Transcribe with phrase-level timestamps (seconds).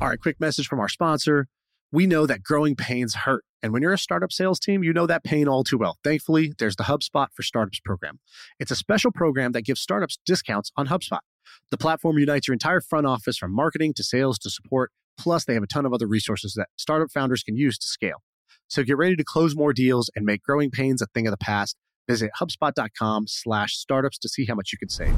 [0.00, 1.48] All right, quick message from our sponsor.
[1.90, 3.44] We know that growing pains hurt.
[3.64, 5.98] And when you're a startup sales team, you know that pain all too well.
[6.04, 8.20] Thankfully, there's the HubSpot for Startups program.
[8.60, 11.18] It's a special program that gives startups discounts on HubSpot.
[11.72, 14.92] The platform unites your entire front office from marketing to sales to support.
[15.18, 18.22] Plus, they have a ton of other resources that startup founders can use to scale.
[18.68, 21.38] So get ready to close more deals and make growing pains a thing of the
[21.38, 21.76] past.
[22.06, 25.16] Visit HubSpot.com slash startups to see how much you can save.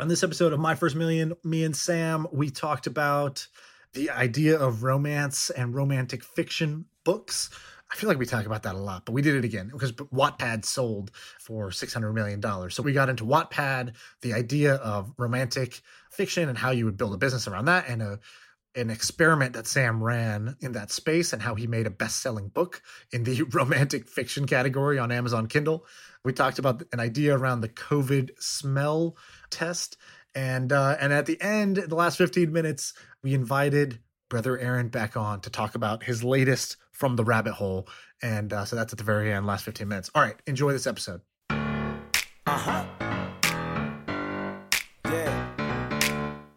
[0.00, 3.48] On this episode of My First Million, me and Sam, we talked about
[3.94, 7.50] the idea of romance and romantic fiction books.
[7.90, 9.90] I feel like we talk about that a lot, but we did it again because
[9.90, 12.40] Wattpad sold for $600 million.
[12.70, 15.80] So we got into Wattpad, the idea of romantic
[16.12, 18.20] fiction and how you would build a business around that and a
[18.76, 22.82] an experiment that Sam ran in that space and how he made a best-selling book
[23.10, 25.84] in the romantic fiction category on Amazon Kindle.
[26.24, 29.16] We talked about an idea around the COVID smell
[29.50, 29.96] test
[30.34, 35.16] and uh, and at the end, the last 15 minutes, we invited Brother Aaron back
[35.16, 37.88] on to talk about his latest from the rabbit hole.
[38.22, 40.10] And uh, so that's at the very end, last 15 minutes.
[40.14, 41.22] All right, enjoy this episode.
[41.50, 42.84] Uh-huh.
[45.06, 45.84] Yeah.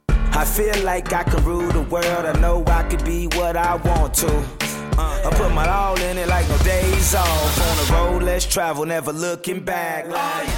[0.09, 2.05] I feel like I can rule the world.
[2.25, 4.60] I know I could be what I want to.
[5.01, 7.61] I put my all in it like no days off.
[7.61, 10.07] On the road, let's travel, never looking back.
[10.07, 10.49] Like,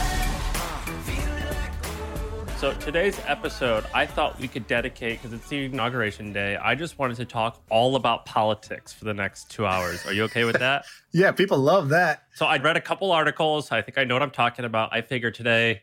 [2.64, 6.56] so today's episode, I thought we could dedicate because it's the inauguration day.
[6.56, 10.06] I just wanted to talk all about politics for the next two hours.
[10.06, 10.86] Are you okay with that?
[11.12, 12.24] yeah, people love that.
[12.36, 13.70] So I read a couple articles.
[13.72, 14.94] I think I know what I'm talking about.
[14.94, 15.82] I figured today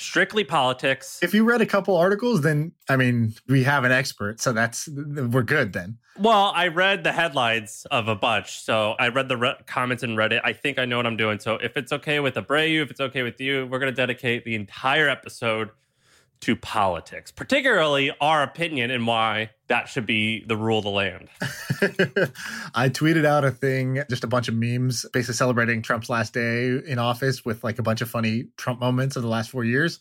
[0.00, 1.18] strictly politics.
[1.22, 4.88] If you read a couple articles, then I mean, we have an expert, so that's
[4.88, 5.98] we're good then.
[6.18, 10.16] Well, I read the headlines of a bunch, so I read the re- comments in
[10.16, 10.40] Reddit.
[10.44, 11.38] I think I know what I'm doing.
[11.38, 14.44] So if it's okay with Abreu, if it's okay with you, we're going to dedicate
[14.44, 15.70] the entire episode
[16.40, 21.28] to politics, particularly our opinion and why that should be the rule of the land.
[22.74, 26.78] I tweeted out a thing, just a bunch of memes, basically celebrating Trump's last day
[26.86, 30.00] in office with like a bunch of funny Trump moments of the last four years.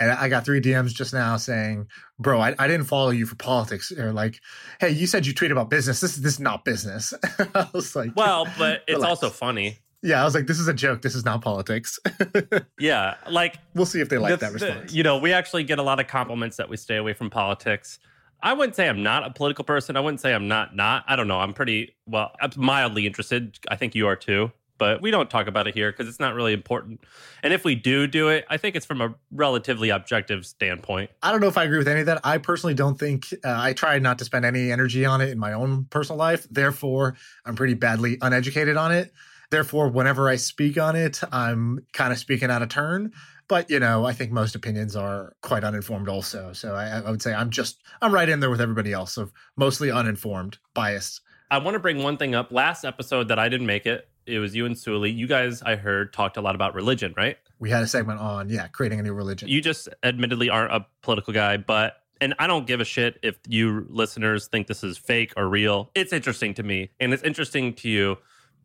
[0.00, 3.36] And I got three DMs just now saying, "Bro, I, I didn't follow you for
[3.36, 4.40] politics." Or like,
[4.80, 6.00] "Hey, you said you tweet about business.
[6.00, 7.12] This is this is not business."
[7.54, 10.74] I was like, "Well, but it's also funny." Yeah, I was like, this is a
[10.74, 11.02] joke.
[11.02, 11.98] This is not politics.
[12.78, 14.90] yeah, like we'll see if they like that response.
[14.90, 17.30] The, you know, we actually get a lot of compliments that we stay away from
[17.30, 17.98] politics.
[18.42, 19.96] I wouldn't say I'm not a political person.
[19.96, 21.04] I wouldn't say I'm not not.
[21.06, 21.38] I don't know.
[21.38, 22.32] I'm pretty well.
[22.40, 23.58] I'm mildly interested.
[23.68, 24.50] I think you are too.
[24.78, 27.02] But we don't talk about it here because it's not really important.
[27.44, 31.10] And if we do do it, I think it's from a relatively objective standpoint.
[31.22, 32.20] I don't know if I agree with any of that.
[32.24, 35.38] I personally don't think uh, I try not to spend any energy on it in
[35.38, 36.48] my own personal life.
[36.50, 37.14] Therefore,
[37.44, 39.12] I'm pretty badly uneducated on it.
[39.52, 43.12] Therefore, whenever I speak on it, I'm kind of speaking out of turn.
[43.48, 46.54] But you know, I think most opinions are quite uninformed, also.
[46.54, 49.30] So I, I would say I'm just I'm right in there with everybody else of
[49.54, 51.20] mostly uninformed, biased.
[51.50, 52.50] I want to bring one thing up.
[52.50, 55.10] Last episode that I didn't make it, it was you and Suli.
[55.10, 57.36] You guys, I heard, talked a lot about religion, right?
[57.58, 59.50] We had a segment on, yeah, creating a new religion.
[59.50, 63.36] You just admittedly aren't a political guy, but and I don't give a shit if
[63.46, 65.90] you listeners think this is fake or real.
[65.94, 68.16] It's interesting to me, and it's interesting to you.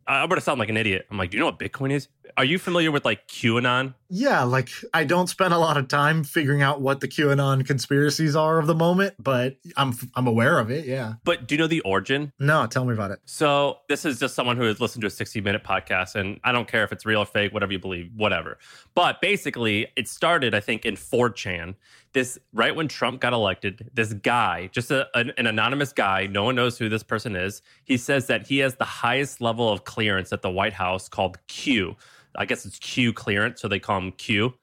[0.07, 1.05] I'm gonna sound like an idiot.
[1.11, 2.07] I'm like, do you know what Bitcoin is?
[2.35, 3.93] Are you familiar with like QAnon?
[4.09, 8.35] Yeah, like I don't spend a lot of time figuring out what the QAnon conspiracies
[8.35, 10.85] are of the moment, but I'm I'm aware of it.
[10.85, 11.15] Yeah.
[11.23, 12.31] But do you know the origin?
[12.39, 13.19] No, tell me about it.
[13.25, 16.51] So this is just someone who has listened to a 60 minute podcast, and I
[16.51, 18.57] don't care if it's real or fake, whatever you believe, whatever.
[18.95, 21.75] But basically, it started, I think, in 4chan.
[22.13, 26.45] This right when Trump got elected, this guy, just a, an, an anonymous guy, no
[26.45, 27.61] one knows who this person is.
[27.83, 31.37] He says that he has the highest level of clearance at the White House called
[31.47, 31.95] Q
[32.35, 34.53] I guess it's Q clearance, so they call him Q.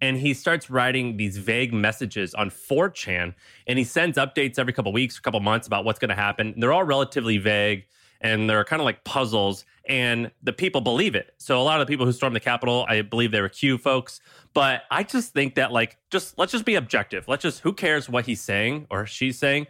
[0.00, 3.34] And he starts writing these vague messages on 4chan,
[3.66, 6.54] and he sends updates every couple weeks, a couple months about what's going to happen.
[6.56, 7.84] They're all relatively vague,
[8.20, 11.34] and they're kind of like puzzles, and the people believe it.
[11.38, 13.76] So a lot of the people who stormed the Capitol, I believe they were Q
[13.78, 14.20] folks.
[14.54, 17.26] But I just think that like, just let's just be objective.
[17.26, 19.66] Let's just who cares what he's saying or she's saying.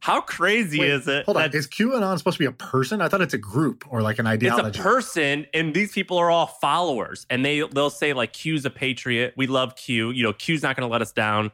[0.00, 1.24] How crazy Wait, is it?
[1.24, 1.52] Hold on.
[1.52, 3.00] Is QAnon supposed to be a person?
[3.00, 4.68] I thought it's a group or like an ideology.
[4.68, 7.26] It's a person, and these people are all followers.
[7.30, 9.34] And they they'll say like Q's a patriot.
[9.36, 10.10] We love Q.
[10.10, 11.50] You know, Q's not going to let us down.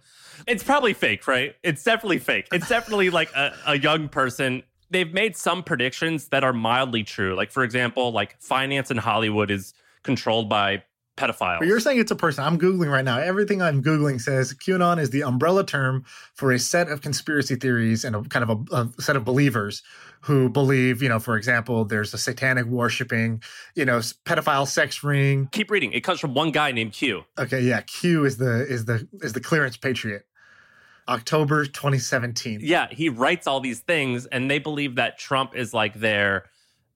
[0.47, 1.57] It's probably fake, right?
[1.63, 2.49] It's definitely fake.
[2.53, 4.63] It's definitely like a, a young person.
[4.91, 7.35] They've made some predictions that are mildly true.
[7.35, 9.73] Like for example, like finance in Hollywood is
[10.03, 10.83] controlled by
[11.17, 11.61] pedophiles.
[11.61, 12.45] But you're saying it's a person.
[12.45, 13.19] I'm Googling right now.
[13.19, 18.05] Everything I'm Googling says QAnon is the umbrella term for a set of conspiracy theories
[18.05, 19.83] and a kind of a, a, set of believers
[20.21, 23.43] who believe, you know, for example, there's a satanic worshiping,
[23.75, 25.49] you know, pedophile sex ring.
[25.53, 25.93] Keep reading.
[25.93, 27.25] It comes from one guy named Q.
[27.39, 27.83] Okay, yeah.
[27.83, 30.27] Q is the is the is the clearance patriot.
[31.09, 32.61] October 2017.
[32.63, 36.47] Yeah, he writes all these things, and they believe that Trump is like their,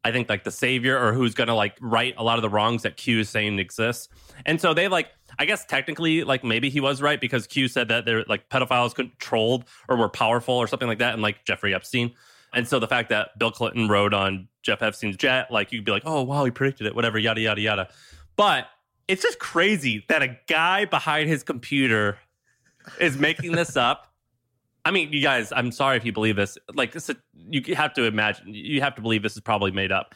[0.05, 2.49] I think, like the savior or who's going to like right a lot of the
[2.49, 4.09] wrongs that Q is saying exists.
[4.47, 5.09] And so they like,
[5.39, 8.95] I guess technically, like maybe he was right because Q said that they're like pedophiles
[8.95, 12.13] controlled or were powerful or something like that, and like Jeffrey Epstein.
[12.55, 15.93] And so the fact that Bill Clinton rode on Jeff Epstein's jet, like you'd be
[15.93, 17.89] like, oh wow, he predicted it, whatever, yada yada yada.
[18.37, 18.69] But
[19.09, 22.19] it's just crazy that a guy behind his computer
[23.01, 24.13] is making this up.
[24.85, 26.57] I mean, you guys, I'm sorry if you believe this.
[26.73, 27.11] Like, this,
[27.51, 30.15] you have to imagine, you have to believe this is probably made up.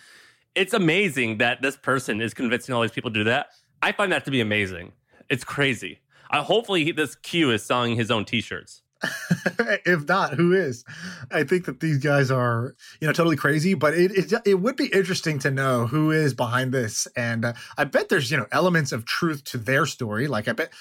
[0.54, 3.48] It's amazing that this person is convincing all these people to do that.
[3.80, 4.92] I find that to be amazing.
[5.28, 6.00] It's crazy.
[6.30, 8.82] Uh, hopefully, this Q is selling his own T-shirts.
[9.84, 10.84] if not, who is?
[11.30, 13.74] I think that these guys are, you know, totally crazy.
[13.74, 17.52] But it it, it would be interesting to know who is behind this, and uh,
[17.76, 20.28] I bet there's you know elements of truth to their story.
[20.28, 20.72] Like I bet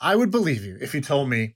[0.00, 1.54] I would believe you if you told me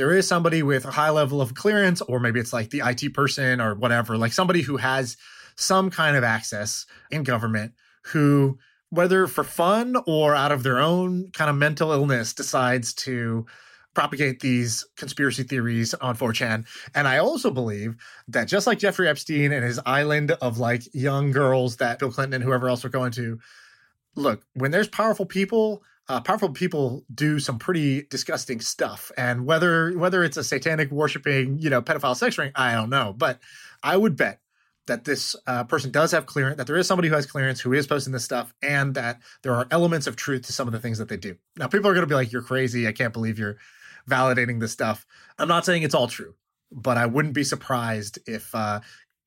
[0.00, 3.12] there is somebody with a high level of clearance, or maybe it's like the IT
[3.12, 5.18] person or whatever, like somebody who has
[5.56, 7.74] some kind of access in government
[8.06, 8.58] who
[8.88, 13.44] whether for fun or out of their own kind of mental illness decides to
[13.92, 16.64] propagate these conspiracy theories on 4chan.
[16.94, 17.94] And I also believe
[18.26, 22.40] that just like Jeffrey Epstein and his island of like young girls that Bill Clinton
[22.40, 23.38] and whoever else were going to,
[24.16, 29.12] look, when there's powerful people, uh, powerful people do some pretty disgusting stuff.
[29.16, 33.14] And whether whether it's a satanic worshiping, you know, pedophile sex ring, I don't know.
[33.16, 33.38] But
[33.82, 34.40] I would bet
[34.86, 37.72] that this uh, person does have clearance, that there is somebody who has clearance who
[37.72, 40.80] is posting this stuff, and that there are elements of truth to some of the
[40.80, 41.36] things that they do.
[41.56, 42.88] Now, people are going to be like, "You're crazy!
[42.88, 43.58] I can't believe you're
[44.08, 45.06] validating this stuff.
[45.38, 46.34] I'm not saying it's all true,
[46.72, 48.80] but I wouldn't be surprised if uh,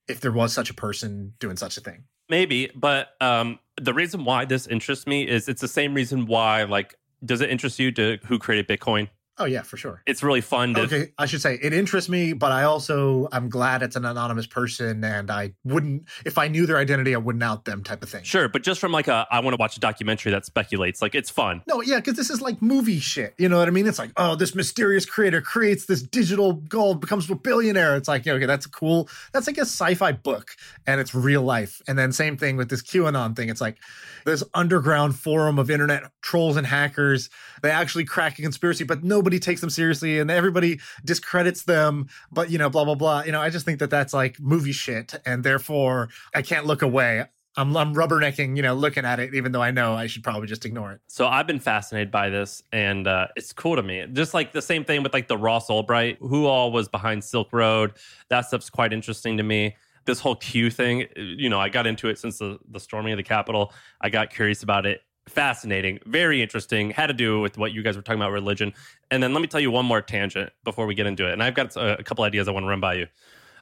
[0.08, 2.04] if there was such a person doing such a thing.
[2.33, 6.63] Maybe, but um, the reason why this interests me is it's the same reason why,
[6.63, 9.07] like, does it interest you to who created Bitcoin?
[9.39, 10.03] Oh yeah, for sure.
[10.06, 10.75] It's really fun.
[10.75, 14.06] To, okay, I should say it interests me, but I also I'm glad it's an
[14.06, 18.03] anonymous person, and I wouldn't if I knew their identity, I wouldn't out them type
[18.03, 18.24] of thing.
[18.24, 21.15] Sure, but just from like a I want to watch a documentary that speculates, like
[21.15, 21.63] it's fun.
[21.68, 23.33] No, yeah, because this is like movie shit.
[23.39, 23.88] You know what I mean?
[23.88, 27.95] It's like oh, this mysterious creator creates this digital gold, becomes a billionaire.
[27.95, 29.09] It's like yeah, okay, that's cool.
[29.31, 30.51] That's like a sci-fi book,
[30.86, 31.81] and it's real life.
[31.88, 33.50] And then same thing with this QAnon thing.
[33.50, 33.79] It's like
[34.25, 37.31] this underground forum of internet trolls and hackers.
[37.63, 42.52] They actually crack a conspiracy, but nobody takes them seriously and everybody discredits them, but
[42.52, 43.24] you know, blah, blah, blah.
[43.24, 45.16] You know, I just think that that's like movie shit.
[45.25, 47.24] And therefore, I can't look away.
[47.56, 50.48] I'm, I'm rubbernecking, you know, looking at it, even though I know I should probably
[50.48, 51.00] just ignore it.
[51.08, 54.06] So I've been fascinated by this, and uh, it's cool to me.
[54.12, 57.54] Just like the same thing with like the Ross Ulbricht, who all was behind Silk
[57.54, 57.94] Road.
[58.28, 59.78] That stuff's quite interesting to me.
[60.04, 63.18] This whole Q thing, you know, I got into it since the, the storming of
[63.18, 63.72] the Capitol.
[64.02, 66.92] I got curious about it fascinating, very interesting.
[66.92, 68.74] Had to do with what you guys were talking about religion.
[69.10, 71.34] And then let me tell you one more tangent before we get into it.
[71.34, 73.08] And I've got a, a couple ideas I want to run by you.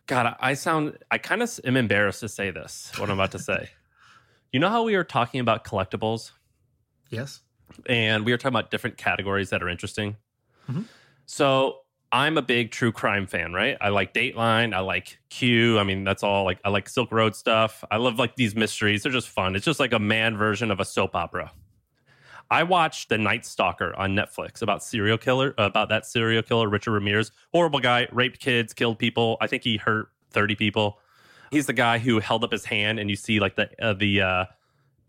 [0.08, 3.40] God, I sound, I kind of am embarrassed to say this, what I'm about to
[3.40, 3.70] say.
[4.52, 6.32] You know how we were talking about collectibles?
[7.10, 7.42] Yes.
[7.86, 10.18] And we were talking about different categories that are interesting.
[10.70, 10.82] Mm-hmm.
[11.26, 11.82] So
[12.14, 13.78] I'm a big true crime fan, right?
[13.80, 14.74] I like Dateline.
[14.74, 15.80] I like Q.
[15.80, 17.84] I mean, that's all like I like Silk Road stuff.
[17.90, 19.04] I love like these mysteries.
[19.04, 19.56] They're just fun.
[19.56, 21.52] It's just like a man version of a soap opera.
[22.50, 26.92] I watched The Night Stalker on Netflix about serial killer, about that serial killer, Richard
[26.92, 27.32] Ramirez.
[27.54, 29.38] Horrible guy, raped kids, killed people.
[29.40, 31.00] I think he hurt 30 people.
[31.50, 34.22] He's the guy who held up his hand and you see like the uh, the
[34.22, 34.46] uh,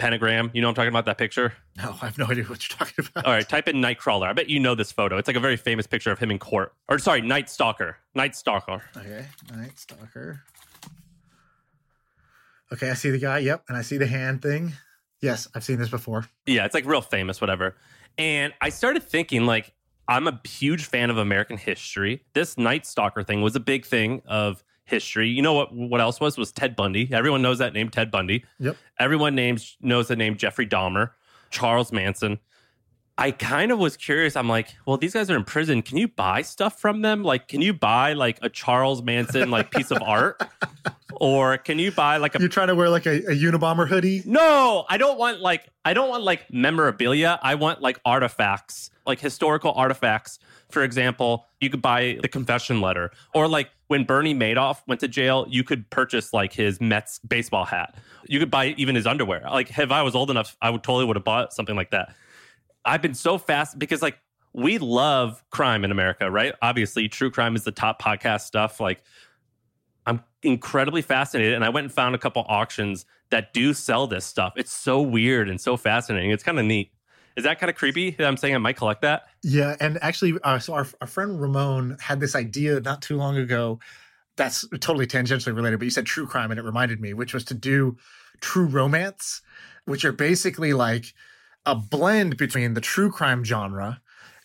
[0.03, 0.51] pentagram.
[0.53, 1.55] You know I'm talking about that picture?
[1.79, 3.25] No, I have no idea what you're talking about.
[3.25, 4.27] All right, type in Nightcrawler.
[4.27, 5.17] I bet you know this photo.
[5.17, 6.75] It's like a very famous picture of him in court.
[6.89, 7.97] Or sorry, Night Stalker.
[8.15, 8.83] Night Stalker.
[8.97, 10.43] Okay, Night Stalker.
[12.73, 13.39] Okay, I see the guy.
[13.39, 14.73] Yep, and I see the hand thing.
[15.21, 16.27] Yes, I've seen this before.
[16.47, 17.77] Yeah, it's like real famous, whatever.
[18.19, 19.73] And I started thinking, like,
[20.09, 22.25] I'm a huge fan of American history.
[22.35, 25.29] This Night Stalker thing was a big thing of history.
[25.29, 25.75] You know what?
[25.75, 27.09] What else was was Ted Bundy.
[27.13, 28.45] Everyone knows that name, Ted Bundy.
[28.61, 28.77] Yep.
[28.99, 31.11] Everyone names knows the name Jeffrey Dahmer,
[31.51, 32.39] Charles Manson.
[33.19, 34.37] I kind of was curious.
[34.37, 35.83] I'm like, well, these guys are in prison.
[35.83, 37.23] Can you buy stuff from them?
[37.23, 40.41] Like, can you buy like a Charles Manson like piece of art?
[41.17, 44.23] Or can you buy like a You're trying to wear like a, a Unabomber hoodie?
[44.25, 47.39] No, I don't want like I don't want like memorabilia.
[47.43, 50.41] I want like artifacts, like historical artifacts.
[50.73, 55.09] For example, you could buy the confession letter or like when Bernie Madoff went to
[55.09, 57.95] jail, you could purchase like his Mets baseball hat.
[58.27, 59.43] You could buy even his underwear.
[59.51, 62.15] Like if I was old enough, I would totally would have bought something like that.
[62.85, 64.19] I've been so fast because like
[64.55, 66.55] we love crime in America, right?
[66.63, 68.81] Obviously, true crime is the top podcast stuff.
[68.81, 69.03] Like
[70.07, 74.25] I'm incredibly fascinated and I went and found a couple auctions that do sell this
[74.25, 74.55] stuff.
[74.57, 76.31] It's so weird and so fascinating.
[76.31, 76.93] It's kind of neat.
[77.37, 79.23] Is that kind of creepy that I'm saying I might collect that?
[79.43, 83.37] Yeah, and actually, uh, so our, our friend Ramon had this idea not too long
[83.37, 83.81] ago.
[84.37, 87.45] That's totally tangentially related, but you said true crime, and it reminded me, which was
[87.47, 87.97] to do
[88.41, 89.43] true romance,
[89.85, 91.15] which are basically like
[91.67, 94.01] a blend between the true crime genre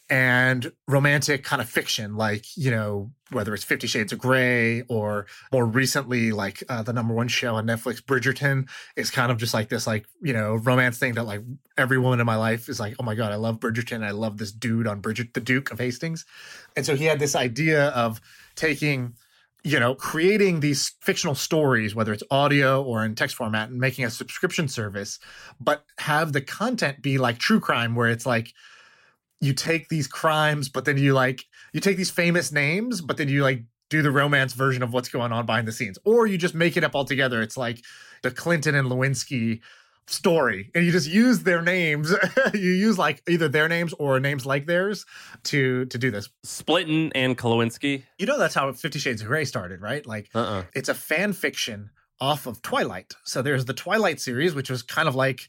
[0.09, 5.25] and romantic kind of fiction, like, you know, whether it's Fifty Shades of Grey or
[5.51, 9.53] more recently, like uh, the number one show on Netflix, Bridgerton, is kind of just
[9.53, 11.41] like this, like, you know, romance thing that like
[11.77, 14.03] every woman in my life is like, oh my God, I love Bridgerton.
[14.03, 16.25] I love this dude on Bridget, the Duke of Hastings.
[16.75, 18.21] And so he had this idea of
[18.55, 19.13] taking
[19.63, 24.05] you know, creating these fictional stories, whether it's audio or in text format, and making
[24.05, 25.19] a subscription service,
[25.59, 28.53] but have the content be like true crime, where it's like
[29.41, 33.29] you take these crimes, but then you like you take these famous names, but then
[33.29, 36.37] you like do the romance version of what's going on behind the scenes, or you
[36.37, 37.41] just make it up altogether.
[37.41, 37.79] It's like
[38.23, 39.61] the Clinton and Lewinsky
[40.09, 42.13] story and you just use their names
[42.53, 45.05] you use like either their names or names like theirs
[45.43, 48.03] to to do this Splitton and Kolowinski.
[48.17, 50.63] you know that's how 50 shades of gray started right like Uh-uh.
[50.73, 51.89] it's a fan fiction
[52.21, 55.41] off of twilight so there's the twilight series which was kind of like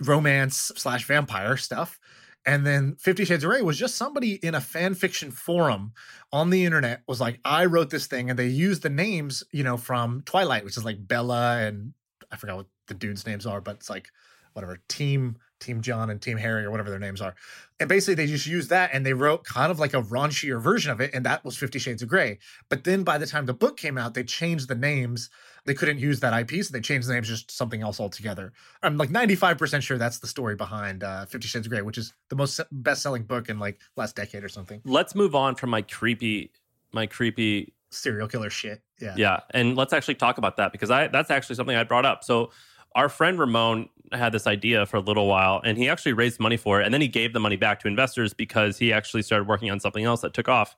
[0.00, 2.00] romance slash vampire stuff
[2.46, 5.92] and then 50 shades of gray was just somebody in a fan fiction forum
[6.32, 9.64] on the internet was like i wrote this thing and they used the names you
[9.64, 11.94] know from twilight which is like bella and
[12.30, 14.08] i forgot what the dudes names are but it's like
[14.52, 17.34] whatever team team john and team harry or whatever their names are.
[17.80, 20.92] And basically they just used that and they wrote kind of like a raunchier version
[20.92, 23.54] of it and that was 50 shades of gray but then by the time the
[23.54, 25.30] book came out they changed the names
[25.66, 28.52] they couldn't use that ip so they changed the names just to something else altogether
[28.82, 32.14] i'm like 95% sure that's the story behind uh, 50 shades of gray which is
[32.28, 35.82] the most best-selling book in like last decade or something Let's move on from my
[35.82, 36.50] creepy,
[36.92, 41.08] my creepy serial killer shit yeah Yeah, and let's actually talk about that because I
[41.08, 42.24] that's actually something I brought up.
[42.24, 42.50] So
[42.94, 46.56] our friend Ramon had this idea for a little while and he actually raised money
[46.56, 49.48] for it and then he gave the money back to investors because he actually started
[49.48, 50.76] working on something else that took off.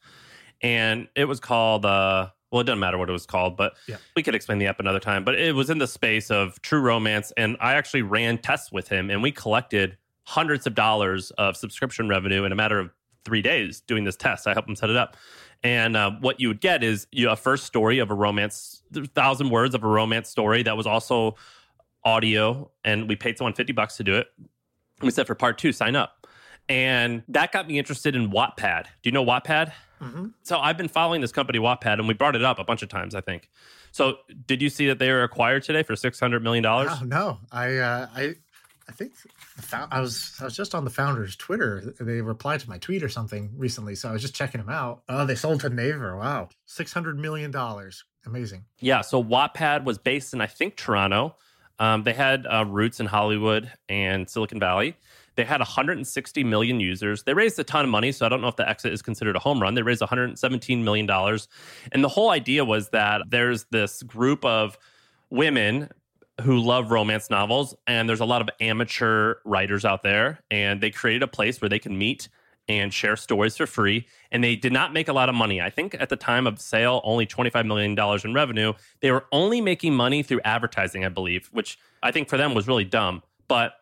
[0.63, 3.97] And it was called uh well, it doesn't matter what it was called, but Yeah.
[4.17, 5.25] we could explain the app another time.
[5.25, 8.89] But it was in the space of true romance, and I actually ran tests with
[8.89, 12.91] him, and we collected hundreds of dollars of subscription revenue in a matter of
[13.27, 14.47] three days doing this test.
[14.47, 15.17] I helped him set it up.
[15.63, 18.83] And uh, what you would get is you know, a first story of a romance,
[19.15, 21.37] thousand words of a romance story that was also
[22.05, 24.29] audio, and we paid someone fifty bucks to do it.
[24.39, 24.49] And
[25.03, 26.27] we said for part two, sign up,
[26.69, 28.85] and that got me interested in Wattpad.
[28.85, 29.73] Do you know Wattpad?
[30.01, 30.33] Mhm.
[30.43, 32.89] So I've been following this company Wattpad, and we brought it up a bunch of
[32.89, 33.15] times.
[33.15, 33.49] I think.
[33.93, 36.91] So did you see that they were acquired today for six hundred million dollars?
[36.93, 38.35] Oh, no, I uh, I
[38.89, 39.13] I think
[39.73, 41.95] I was I was just on the founders' Twitter.
[41.99, 45.03] They replied to my tweet or something recently, so I was just checking them out.
[45.09, 46.17] Oh, they sold to Naver.
[46.17, 48.05] Wow, six hundred million dollars.
[48.27, 48.65] Amazing.
[48.81, 51.37] Yeah, so Wattpad was based in I think Toronto.
[51.79, 54.97] Um, they had uh, roots in Hollywood and Silicon Valley.
[55.37, 57.23] They had 160 million users.
[57.23, 59.37] They raised a ton of money, so I don't know if the exit is considered
[59.37, 59.75] a home run.
[59.75, 61.49] They raised 117 million dollars,
[61.93, 64.79] and the whole idea was that there's this group of
[65.31, 65.89] women
[66.43, 70.91] who love romance novels, and there's a lot of amateur writers out there, and they
[70.91, 72.29] created a place where they can meet
[72.69, 74.07] and share stories for free.
[74.33, 75.61] And they did not make a lot of money.
[75.61, 78.73] I think at the time of sale, only $25 million in revenue.
[79.01, 82.67] They were only making money through advertising, I believe, which I think for them was
[82.67, 83.23] really dumb.
[83.49, 83.75] But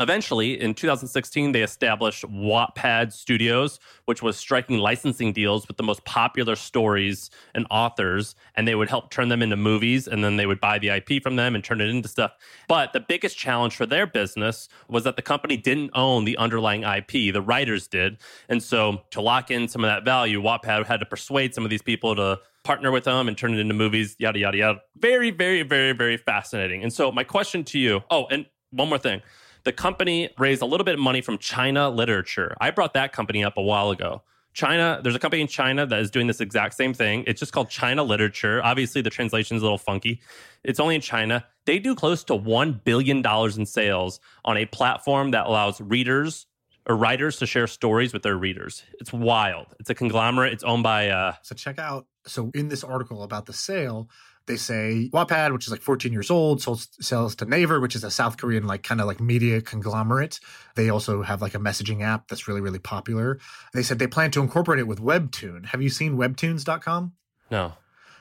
[0.00, 6.02] Eventually, in 2016, they established Wattpad Studios, which was striking licensing deals with the most
[6.06, 10.46] popular stories and authors, and they would help turn them into movies, and then they
[10.46, 12.32] would buy the IP from them and turn it into stuff.
[12.66, 16.82] But the biggest challenge for their business was that the company didn't own the underlying
[16.82, 18.16] IP, the writers did.
[18.48, 21.68] And so, to lock in some of that value, Wattpad had to persuade some of
[21.68, 24.80] these people to partner with them and turn it into movies, yada, yada, yada.
[24.96, 26.82] Very, very, very, very fascinating.
[26.82, 29.20] And so, my question to you oh, and one more thing
[29.64, 32.56] the company raised a little bit of money from China Literature.
[32.60, 34.22] I brought that company up a while ago.
[34.52, 37.22] China, there's a company in China that is doing this exact same thing.
[37.26, 38.60] It's just called China Literature.
[38.64, 40.20] Obviously, the translation is a little funky.
[40.64, 41.46] It's only in China.
[41.66, 46.46] They do close to $1 billion in sales on a platform that allows readers
[46.86, 48.82] or writers to share stories with their readers.
[48.98, 49.66] It's wild.
[49.78, 50.52] It's a conglomerate.
[50.52, 52.06] It's owned by, uh, So check out.
[52.26, 54.08] So in this article about the sale,
[54.46, 58.04] they say Wattpad, which is like 14 years old, sold sells to Naver, which is
[58.04, 60.40] a South Korean like kind of like media conglomerate.
[60.74, 63.38] They also have like a messaging app that's really really popular.
[63.72, 65.66] They said they plan to incorporate it with Webtoon.
[65.66, 67.12] Have you seen Webtoons.com?
[67.50, 67.72] no.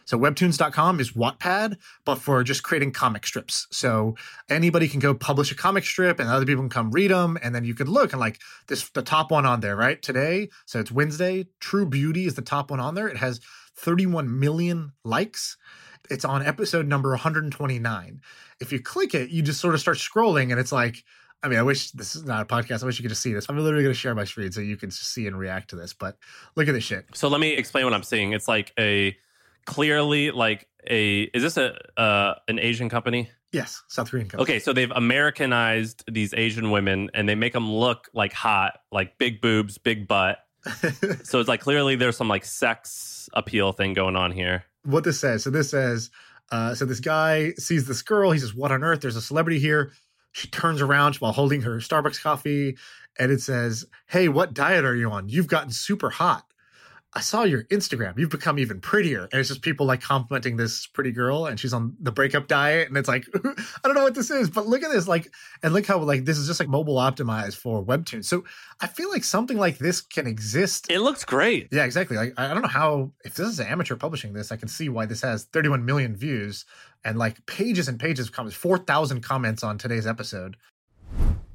[0.09, 3.67] So webtoons.com is Wattpad, but for just creating comic strips.
[3.69, 4.15] So
[4.49, 7.37] anybody can go publish a comic strip and other people can come read them.
[7.43, 10.01] And then you can look and like this, the top one on there, right?
[10.01, 10.49] Today.
[10.65, 11.45] So it's Wednesday.
[11.59, 13.07] True Beauty is the top one on there.
[13.07, 13.39] It has
[13.75, 15.57] 31 million likes.
[16.09, 18.21] It's on episode number 129.
[18.59, 21.03] If you click it, you just sort of start scrolling and it's like
[21.41, 22.83] I mean, I wish this is not a podcast.
[22.83, 23.45] I wish you could just see this.
[23.47, 25.93] I'm literally going to share my screen so you can see and react to this.
[25.93, 26.17] But
[26.55, 27.05] look at this shit.
[27.13, 28.33] So let me explain what I'm seeing.
[28.33, 29.15] It's like a
[29.65, 33.29] clearly like a is this a uh, an Asian company?
[33.51, 34.43] Yes, South Korean company.
[34.43, 39.17] Okay, so they've Americanized these Asian women and they make them look like hot, like
[39.17, 40.39] big boobs, big butt.
[41.23, 44.65] so it's like clearly there's some like sex appeal thing going on here.
[44.83, 45.43] What this says.
[45.43, 46.09] So this says,
[46.51, 48.31] uh, so this guy sees this girl.
[48.31, 49.01] He says, "What on earth?
[49.01, 49.91] There's a celebrity here."
[50.31, 52.77] She turns around while holding her Starbucks coffee,
[53.17, 55.29] and it says, "Hey, what diet are you on?
[55.29, 56.48] You've gotten super hot."
[57.13, 58.19] I saw your Instagram.
[58.19, 59.27] You've become even prettier.
[59.31, 62.87] And it's just people like complimenting this pretty girl and she's on the breakup diet.
[62.87, 65.07] And it's like, I don't know what this is, but look at this.
[65.07, 65.31] Like,
[65.63, 68.23] and look how like this is just like mobile optimized for Webtoon.
[68.23, 68.43] So
[68.79, 70.91] I feel like something like this can exist.
[70.91, 71.69] It looks great.
[71.71, 72.15] Yeah, exactly.
[72.15, 74.89] Like I I don't know how if this is amateur publishing this, I can see
[74.89, 76.65] why this has 31 million views
[77.03, 80.57] and like pages and pages of comments, 4,000 comments on today's episode.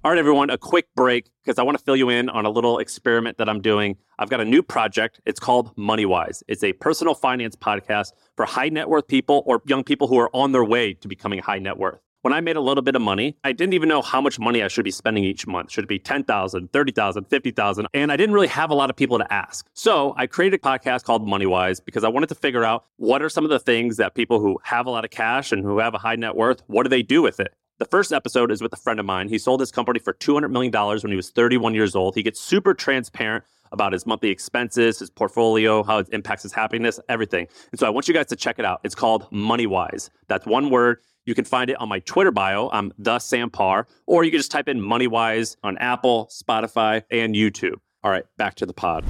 [0.05, 2.51] All right, everyone, a quick break because I want to fill you in on a
[2.51, 3.97] little experiment that I'm doing.
[4.19, 5.19] I've got a new project.
[5.25, 6.43] It's called MoneyWise.
[6.47, 10.29] It's a personal finance podcast for high net worth people or young people who are
[10.37, 12.01] on their way to becoming high net worth.
[12.21, 14.63] When I made a little bit of money, I didn't even know how much money
[14.63, 15.71] I should be spending each month.
[15.71, 17.87] Should it be 10,000, 30,000, 50,000?
[17.95, 19.67] And I didn't really have a lot of people to ask.
[19.73, 23.31] So I created a podcast called MoneyWise because I wanted to figure out what are
[23.31, 25.95] some of the things that people who have a lot of cash and who have
[25.95, 27.55] a high net worth, what do they do with it?
[27.85, 29.29] The first episode is with a friend of mine.
[29.29, 32.15] He sold his company for $200 million when he was 31 years old.
[32.15, 36.99] He gets super transparent about his monthly expenses, his portfolio, how it impacts his happiness,
[37.11, 37.47] everything.
[37.73, 38.81] And so I want you guys to check it out.
[38.85, 40.09] It's called Money Wise.
[40.29, 41.01] That's one word.
[41.27, 42.71] You can find it on my Twitter bio.
[42.73, 47.03] I'm the Sam Parr, or you can just type in Money Wise on Apple, Spotify,
[47.11, 47.75] and YouTube.
[48.03, 49.05] All right, back to the pod.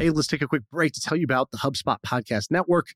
[0.00, 2.86] Hey, let's take a quick break to tell you about the HubSpot Podcast Network.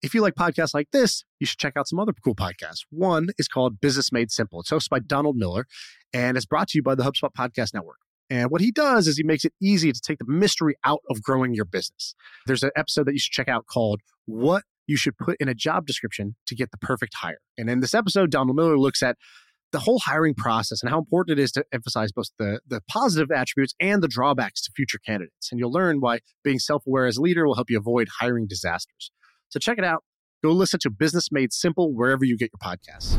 [0.00, 2.84] If you like podcasts like this, you should check out some other cool podcasts.
[2.88, 4.60] One is called Business Made Simple.
[4.60, 5.66] It's hosted by Donald Miller
[6.14, 7.96] and it's brought to you by the HubSpot Podcast Network.
[8.30, 11.20] And what he does is he makes it easy to take the mystery out of
[11.20, 12.14] growing your business.
[12.46, 15.54] There's an episode that you should check out called What You Should Put in a
[15.54, 17.40] Job Description to Get the Perfect Hire.
[17.58, 19.16] And in this episode, Donald Miller looks at
[19.72, 23.30] the whole hiring process and how important it is to emphasize both the, the positive
[23.30, 25.50] attributes and the drawbacks to future candidates.
[25.50, 28.46] And you'll learn why being self aware as a leader will help you avoid hiring
[28.46, 29.10] disasters.
[29.48, 30.04] So check it out.
[30.44, 33.18] Go listen to Business Made Simple wherever you get your podcasts.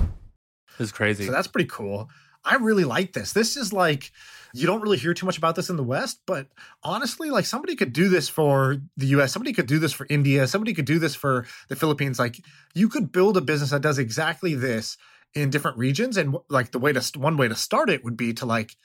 [0.77, 1.25] This is crazy.
[1.25, 2.09] So that's pretty cool.
[2.45, 3.31] I really like this.
[3.31, 4.11] This is like
[4.53, 6.47] you don't really hear too much about this in the West, but
[6.83, 10.45] honestly, like somebody could do this for the US, somebody could do this for India,
[10.47, 12.19] somebody could do this for the Philippines.
[12.19, 14.97] Like you could build a business that does exactly this
[15.35, 18.33] in different regions and like the way to one way to start it would be
[18.33, 18.75] to like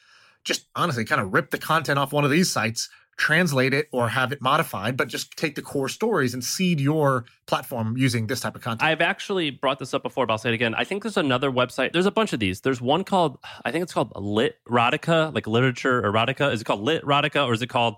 [0.44, 4.08] just honestly kind of rip the content off one of these sites translate it or
[4.08, 8.40] have it modified but just take the core stories and seed your platform using this
[8.40, 10.74] type of content I've actually brought this up before, but I'll say it again.
[10.74, 11.92] I think there's another website.
[11.92, 12.60] There's a bunch of these.
[12.60, 16.52] There's one called, I think it's called Lit Erotica, like literature erotica.
[16.52, 17.96] Is it called Lit Erotica or is it called?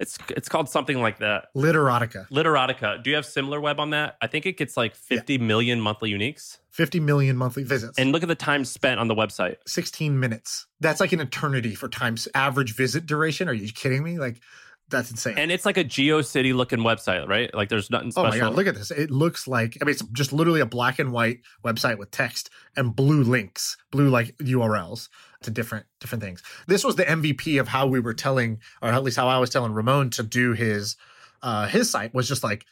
[0.00, 1.46] It's it's called something like that.
[1.54, 3.02] literotica Literotica.
[3.02, 4.16] Do you have SimilarWeb on that?
[4.20, 6.58] I think it gets like 50 million monthly uniques.
[6.70, 9.56] 50 million monthly visits And look at the time spent on the website.
[9.66, 14.18] 16 minutes that's like an eternity for times average visit duration are you kidding me
[14.18, 14.40] like
[14.90, 17.52] that's insane And it's like a GeoCity looking website, right?
[17.54, 18.30] Like there's nothing Oh special.
[18.30, 18.90] my god, look at this.
[18.90, 22.50] It looks like I mean it's just literally a black and white website with text
[22.76, 25.08] and blue links, blue like URLs
[25.42, 26.42] to different different things.
[26.66, 29.50] This was the MVP of how we were telling or at least how I was
[29.50, 30.96] telling Ramon to do his
[31.42, 32.64] uh his site was just like,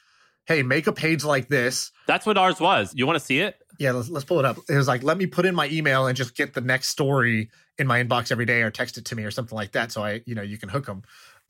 [0.46, 2.92] "Hey, make a page like this." That's what ours was.
[2.94, 3.56] You want to see it?
[3.78, 4.58] Yeah, let's let's pull it up.
[4.68, 7.50] It was like, "Let me put in my email and just get the next story
[7.78, 10.04] in my inbox every day or text it to me or something like that so
[10.04, 11.02] I, you know, you can hook them."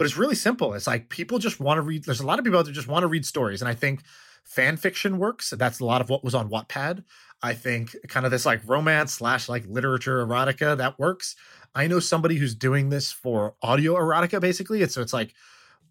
[0.02, 0.74] But it's really simple.
[0.74, 2.88] It's like people just want to read there's a lot of people out there just
[2.88, 4.02] want to read stories and I think
[4.42, 5.50] fan fiction works.
[5.50, 7.04] That's a lot of what was on Wattpad.
[7.40, 11.36] I think kind of this like romance slash like literature erotica that works.
[11.72, 14.82] I know somebody who's doing this for audio erotica basically.
[14.82, 15.34] It's so it's like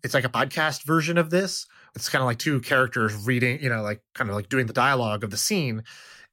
[0.04, 1.66] it's like a podcast version of this.
[1.96, 4.74] It's kind of like two characters reading, you know, like kind of like doing the
[4.74, 5.84] dialogue of the scene,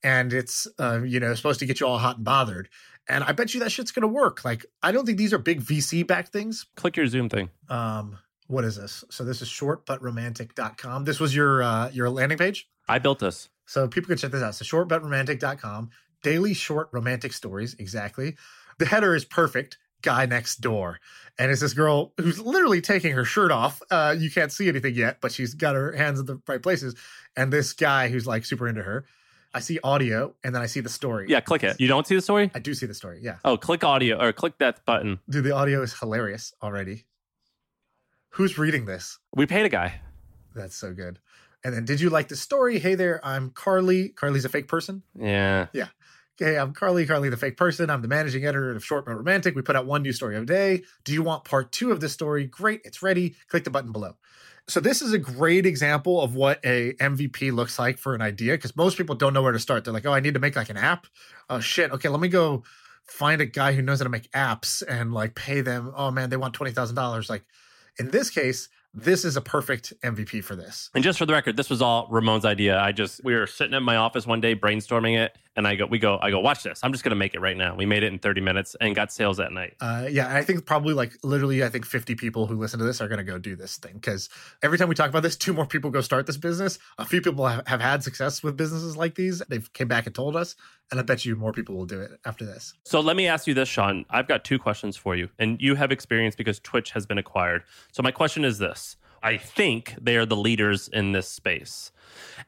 [0.02, 2.68] and it's uh, you know supposed to get you all hot and bothered.
[3.08, 4.44] And I bet you that shit's gonna work.
[4.44, 6.66] Like I don't think these are big VC backed things.
[6.76, 7.50] Click your Zoom thing.
[7.68, 8.18] Um,
[8.48, 9.04] what is this?
[9.10, 11.04] So this is shortbutromantic.com.
[11.04, 12.68] This was your uh, your landing page.
[12.88, 13.48] I built this.
[13.66, 14.54] So people can check this out.
[14.54, 15.90] So shortbutromantic.com,
[16.22, 18.36] daily short romantic stories, exactly.
[18.78, 19.76] The header is perfect.
[20.00, 21.00] Guy next door.
[21.38, 23.82] And it's this girl who's literally taking her shirt off.
[23.90, 26.94] Uh, you can't see anything yet, but she's got her hands in the right places.
[27.36, 29.04] And this guy who's like super into her.
[29.54, 31.26] I see audio and then I see the story.
[31.28, 31.80] Yeah, click it.
[31.80, 32.50] You don't see the story?
[32.54, 33.20] I do see the story.
[33.22, 33.36] Yeah.
[33.44, 35.20] Oh, click audio or click that button.
[35.28, 37.04] Dude, the audio is hilarious already.
[38.30, 39.18] Who's reading this?
[39.34, 40.00] We paid a guy.
[40.54, 41.18] That's so good.
[41.64, 42.78] And then, did you like the story?
[42.78, 44.10] Hey there, I'm Carly.
[44.10, 45.02] Carly's a fake person.
[45.18, 45.66] Yeah.
[45.72, 45.88] Yeah.
[46.38, 47.90] Hey, I'm Carly, Carly the fake person.
[47.90, 49.56] I'm the managing editor of Short But Romantic.
[49.56, 50.82] We put out one new story a day.
[51.02, 52.46] Do you want part two of this story?
[52.46, 53.34] Great, it's ready.
[53.48, 54.16] Click the button below.
[54.68, 58.52] So this is a great example of what a MVP looks like for an idea
[58.52, 59.84] because most people don't know where to start.
[59.84, 61.06] They're like, oh, I need to make like an app.
[61.48, 61.90] Oh shit.
[61.90, 62.64] Okay, let me go
[63.06, 65.92] find a guy who knows how to make apps and like pay them.
[65.96, 67.30] Oh man, they want twenty thousand dollars.
[67.30, 67.44] Like
[67.98, 70.90] in this case, this is a perfect MVP for this.
[70.94, 72.78] And just for the record, this was all Ramon's idea.
[72.80, 75.86] I just we were sitting at my office one day brainstorming it, and I go,
[75.86, 76.80] we go, I go, watch this.
[76.82, 77.74] I'm just gonna make it right now.
[77.74, 79.74] We made it in 30 minutes and got sales that night.
[79.80, 83.00] Uh, yeah, I think probably like literally, I think 50 people who listen to this
[83.00, 84.28] are gonna go do this thing because
[84.62, 86.78] every time we talk about this, two more people go start this business.
[86.98, 89.42] A few people have, have had success with businesses like these.
[89.48, 90.56] They've came back and told us,
[90.90, 92.74] and I bet you more people will do it after this.
[92.84, 94.04] So let me ask you this, Shaan.
[94.10, 97.64] I've got two questions for you, and you have experience because Twitch has been acquired.
[97.92, 98.77] So my question is this.
[99.22, 101.92] I think they are the leaders in this space.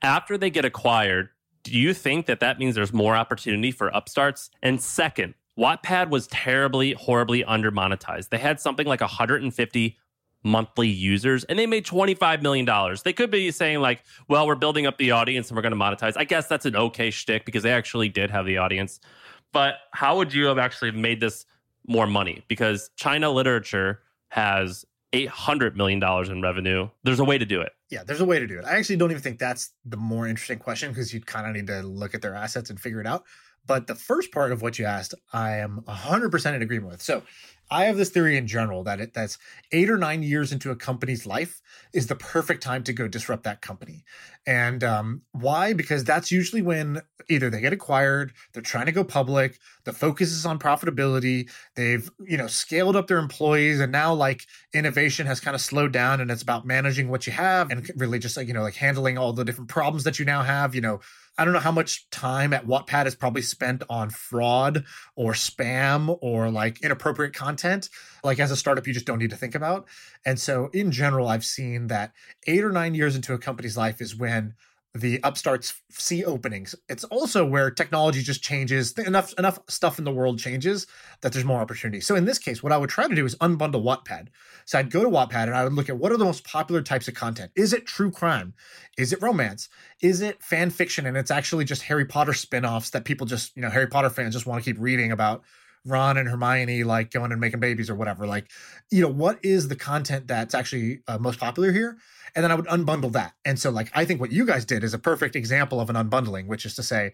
[0.02, 1.30] After they get acquired,
[1.62, 4.50] do you think that that means there's more opportunity for upstarts?
[4.62, 8.30] And second, Wattpad was terribly, horribly under monetized.
[8.30, 9.98] They had something like 150
[10.42, 12.96] monthly users and they made $25 million.
[13.04, 15.78] They could be saying, like, well, we're building up the audience and we're going to
[15.78, 16.14] monetize.
[16.16, 19.00] I guess that's an okay shtick because they actually did have the audience.
[19.52, 21.44] But how would you have actually made this
[21.86, 22.42] more money?
[22.48, 26.88] Because China literature has $800 million in revenue.
[27.02, 27.72] There's a way to do it.
[27.90, 28.64] Yeah, there's a way to do it.
[28.64, 31.66] I actually don't even think that's the more interesting question because you kind of need
[31.66, 33.24] to look at their assets and figure it out.
[33.66, 37.02] But the first part of what you asked, I am 100% in agreement with.
[37.02, 37.22] So
[37.70, 39.38] I have this theory in general that it that's
[39.70, 41.60] eight or nine years into a company's life
[41.92, 44.04] is the perfect time to go disrupt that company.
[44.44, 45.72] And um, why?
[45.72, 50.32] Because that's usually when either they get acquired, they're trying to go public, the focus
[50.32, 55.38] is on profitability, they've you know scaled up their employees, and now like innovation has
[55.38, 58.48] kind of slowed down, and it's about managing what you have and really just like
[58.48, 60.74] you know like handling all the different problems that you now have.
[60.74, 61.00] You know,
[61.38, 64.84] I don't know how much time at Wattpad is probably spent on fraud
[65.16, 67.88] or spam or like inappropriate content.
[68.22, 69.86] Like as a startup, you just don't need to think about.
[70.24, 72.12] And so, in general, I've seen that
[72.46, 74.54] eight or nine years into a company's life is when
[74.94, 76.74] the upstarts see openings.
[76.88, 78.92] It's also where technology just changes.
[78.98, 80.86] Enough enough stuff in the world changes
[81.20, 82.00] that there's more opportunity.
[82.00, 84.28] So in this case, what I would try to do is unbundle Wattpad.
[84.64, 86.82] So I'd go to Wattpad and I would look at what are the most popular
[86.82, 87.52] types of content.
[87.54, 88.52] Is it true crime?
[88.98, 89.68] Is it romance?
[90.00, 93.62] Is it fan fiction and it's actually just Harry Potter spin-offs that people just, you
[93.62, 95.44] know, Harry Potter fans just want to keep reading about
[95.86, 98.26] Ron and Hermione like going and making babies or whatever.
[98.26, 98.50] Like,
[98.90, 101.96] you know, what is the content that's actually uh, most popular here?
[102.34, 103.32] And then I would unbundle that.
[103.44, 105.96] And so, like, I think what you guys did is a perfect example of an
[105.96, 107.12] unbundling, which is to say,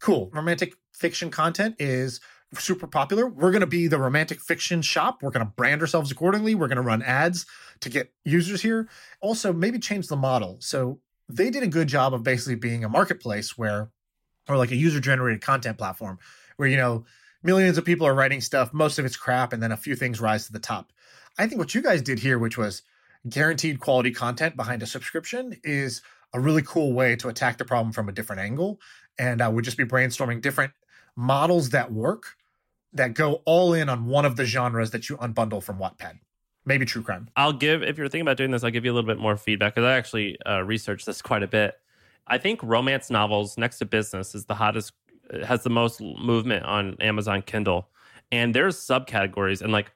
[0.00, 2.20] cool, romantic fiction content is
[2.54, 3.26] super popular.
[3.26, 5.22] We're going to be the romantic fiction shop.
[5.22, 6.54] We're going to brand ourselves accordingly.
[6.54, 7.46] We're going to run ads
[7.80, 8.88] to get users here.
[9.20, 10.56] Also, maybe change the model.
[10.60, 13.90] So they did a good job of basically being a marketplace where,
[14.48, 16.18] or like a user generated content platform
[16.56, 17.04] where, you know,
[17.42, 20.20] millions of people are writing stuff, most of it's crap, and then a few things
[20.20, 20.92] rise to the top.
[21.38, 22.82] I think what you guys did here, which was
[23.28, 26.02] guaranteed quality content behind a subscription, is
[26.34, 28.80] a really cool way to attack the problem from a different angle.
[29.18, 30.72] And uh, we'd just be brainstorming different
[31.16, 32.36] models that work
[32.92, 36.18] that go all in on one of the genres that you unbundle from Wattpad.
[36.64, 37.28] Maybe true crime.
[37.36, 39.36] I'll give, if you're thinking about doing this, I'll give you a little bit more
[39.36, 41.74] feedback because I actually uh, researched this quite a bit.
[42.26, 44.92] I think romance novels next to business is the hottest
[45.44, 47.88] has the most movement on Amazon Kindle.
[48.30, 49.92] And there's subcategories and like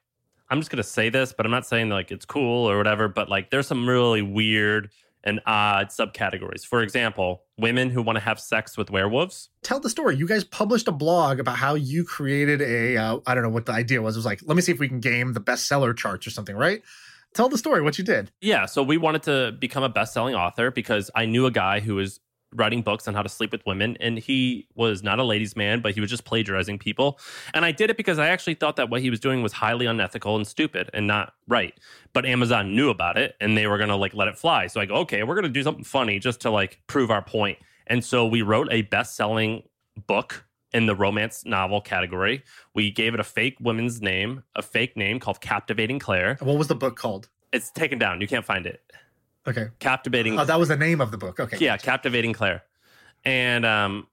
[0.49, 3.29] I'm just gonna say this, but I'm not saying like it's cool or whatever, but
[3.29, 4.89] like there's some really weird
[5.23, 6.65] and odd subcategories.
[6.65, 9.49] For example, women who want to have sex with werewolves.
[9.63, 10.17] Tell the story.
[10.17, 13.65] You guys published a blog about how you created a uh, I don't know what
[13.65, 14.15] the idea was.
[14.15, 16.55] It was like, let me see if we can game the bestseller charts or something,
[16.55, 16.81] right?
[17.33, 18.31] Tell the story, what you did.
[18.41, 21.95] Yeah, so we wanted to become a best-selling author because I knew a guy who
[21.95, 22.19] was
[22.55, 25.81] writing books on how to sleep with women and he was not a ladies man
[25.81, 27.19] but he was just plagiarizing people.
[27.53, 29.85] And i did it because i actually thought that what he was doing was highly
[29.85, 31.73] unethical and stupid and not right.
[32.13, 34.67] But amazon knew about it and they were going to like let it fly.
[34.67, 37.21] So i go okay we're going to do something funny just to like prove our
[37.21, 37.57] point.
[37.87, 39.63] And so we wrote a best-selling
[40.07, 42.43] book in the romance novel category.
[42.73, 46.37] We gave it a fake woman's name a fake name called captivating claire.
[46.39, 47.29] What was the book called?
[47.51, 48.19] It's taken down.
[48.19, 48.81] You can't find it
[49.47, 49.67] Okay.
[49.79, 50.39] Captivating.
[50.39, 51.39] Oh, that was the name of the book.
[51.39, 51.57] Okay.
[51.59, 52.63] Yeah, Captivating Claire.
[53.25, 54.07] And um,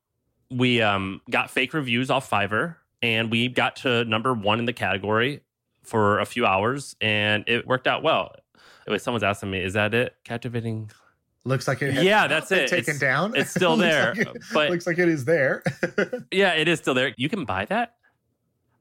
[0.51, 4.73] we um, got fake reviews off Fiverr, and we got to number one in the
[4.73, 5.43] category
[5.83, 8.35] for a few hours, and it worked out well.
[8.87, 10.17] Wait, someone's asking me, is that it?
[10.25, 10.91] Captivating.
[11.45, 12.03] Looks like it.
[12.03, 12.69] Yeah, that's it.
[12.69, 13.35] Taken it's, down.
[13.37, 15.63] It's still there, like it, but looks like it is there.
[16.33, 17.15] yeah, it is still there.
[17.17, 17.95] You can buy that.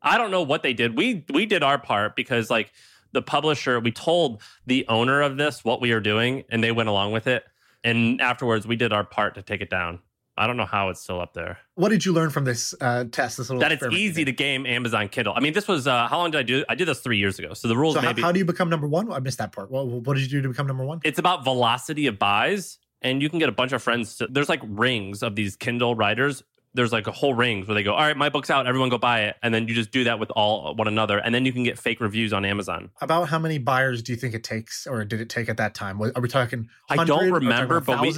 [0.02, 0.98] I don't know what they did.
[0.98, 2.72] We we did our part because like
[3.12, 6.90] the publisher, we told the owner of this what we were doing, and they went
[6.90, 7.44] along with it.
[7.84, 10.00] And afterwards, we did our part to take it down.
[10.38, 11.60] I don't know how it's still up there.
[11.76, 13.38] What did you learn from this uh, test?
[13.38, 14.32] This little That it's easy did?
[14.32, 15.34] to game Amazon Kindle.
[15.36, 16.64] I mean, this was uh, how long did I do?
[16.70, 17.54] I did this three years ago.
[17.54, 19.12] So the rules So how, maybe how do you become number one?
[19.12, 19.70] I missed that part.
[19.70, 21.02] What, what did you do to become number one?
[21.04, 24.16] it's about velocity of buys, and you can get a bunch of friends.
[24.18, 26.42] To, there's like rings of these Kindle writers.
[26.76, 29.00] There's like a whole rings where they go, all right, my book's out, everyone go
[29.00, 31.52] buy it, and then you just do that with all one another, and then you
[31.52, 32.92] can get fake reviews on Amazon.
[33.02, 35.74] About how many buyers do you think it takes, or did it take at that
[35.74, 36.00] time?
[36.00, 36.70] Are we talking?
[36.88, 37.30] I don't 100?
[37.30, 38.14] Talking remember, but we-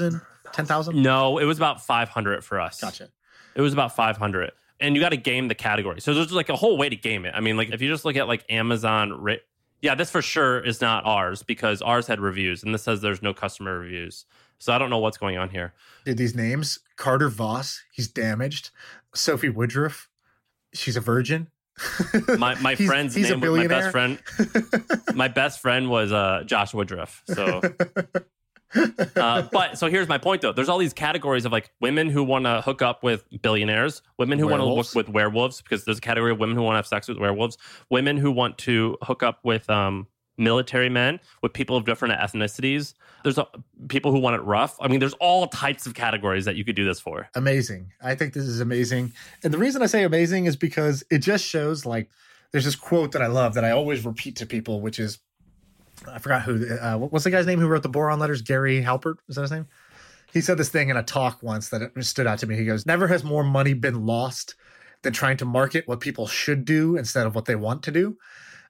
[0.52, 1.02] 10,000?
[1.02, 2.82] No, it was about 500 for us.
[2.82, 3.08] Gotcha.
[3.56, 4.52] It was about 500.
[4.80, 6.02] And you got to game the category.
[6.02, 7.34] So there's like a whole way to game it.
[7.36, 9.24] I mean, like if you just look at like Amazon,
[9.82, 13.22] yeah, this for sure is not ours because ours had reviews and this says there's
[13.22, 14.26] no customer reviews.
[14.62, 15.74] So I don't know what's going on here.
[16.06, 16.78] Did these names?
[16.96, 18.70] Carter Voss, he's damaged.
[19.16, 20.08] Sophie Woodruff,
[20.72, 21.48] she's a virgin.
[22.38, 24.20] My my He's- friend's he's name was my best friend.
[25.16, 27.24] My best friend was uh, Josh Woodruff.
[27.26, 27.62] So,
[29.16, 30.54] uh, but so here's my point though.
[30.54, 34.38] There's all these categories of like women who want to hook up with billionaires, women
[34.38, 36.78] who want to look with werewolves because there's a category of women who want to
[36.78, 37.58] have sex with werewolves,
[37.90, 40.08] women who want to hook up with um,
[40.42, 42.94] military men, with people of different ethnicities.
[43.24, 43.46] There's uh,
[43.88, 44.76] people who want it rough.
[44.82, 47.30] I mean, there's all types of categories that you could do this for.
[47.36, 47.92] amazing.
[48.02, 49.14] I think this is amazing.
[49.44, 52.10] And the reason I say amazing is because it just shows like
[52.52, 55.20] there's this quote that I love that I always repeat to people, which is
[56.08, 58.42] I forgot who uh, what's the guy's name who wrote the boron letters?
[58.42, 59.68] Gary Halbert is that his name?
[60.34, 62.56] He said this thing in a talk once that stood out to me.
[62.56, 64.56] He goes, "Never has more money been lost
[65.04, 68.18] than trying to market what people should do instead of what they want to do."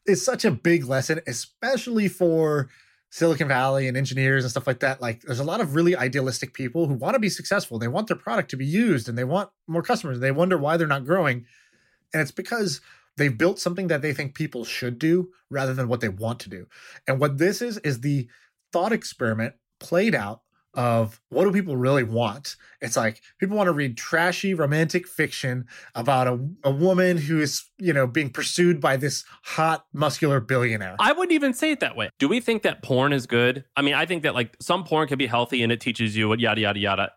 [0.06, 2.70] It's such a big lesson, especially for
[3.12, 5.02] Silicon Valley and engineers and stuff like that.
[5.02, 7.78] Like, there's a lot of really idealistic people who want to be successful.
[7.78, 10.20] They want their product to be used and they want more customers.
[10.20, 11.46] They wonder why they're not growing.
[12.14, 12.82] And it's because
[13.18, 16.50] they've built something that they think people should do rather than what they want to
[16.50, 16.68] do.
[17.08, 18.30] And what this is, is the
[18.72, 20.42] thought experiment played out
[20.74, 22.56] of what do people really want?
[22.82, 27.66] It's like people want to read trashy romantic fiction about a, a woman who is,
[27.78, 30.96] you know, being pursued by this hot, muscular billionaire.
[31.00, 32.10] I wouldn't even say it that way.
[32.20, 33.66] Do we think that porn is good?
[33.76, 36.30] I mean, I think that like some porn can be healthy and it teaches you
[36.30, 37.12] what yada yada yada.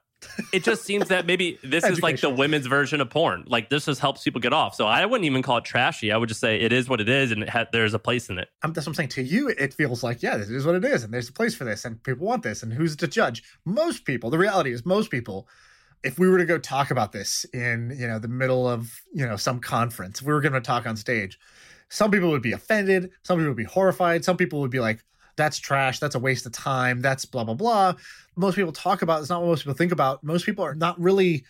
[0.53, 3.45] It just seems that maybe this is like the women's version of porn.
[3.47, 4.75] Like this just helps people get off.
[4.75, 6.13] So I wouldn't even call it trashy.
[6.13, 8.29] I would just say it is what it is, and it ha- there's a place
[8.29, 8.49] in it.
[8.63, 9.11] I'm, that's what I'm saying.
[9.11, 11.55] To you, it feels like, yeah, this is what it is, and there's a place
[11.55, 13.43] for this, and people want this, and who's to judge?
[13.65, 14.31] Most people.
[14.31, 15.49] The reality is, most people.
[16.03, 19.27] If we were to go talk about this in, you know, the middle of, you
[19.27, 21.39] know, some conference, if we were going to talk on stage,
[21.89, 25.03] some people would be offended, some people would be horrified, some people would be like,
[25.37, 25.99] "That's trash.
[25.99, 27.01] That's a waste of time.
[27.01, 27.95] That's blah blah blah."
[28.37, 29.21] Most people talk about.
[29.21, 30.23] It's not what most people think about.
[30.25, 31.45] Most people are not really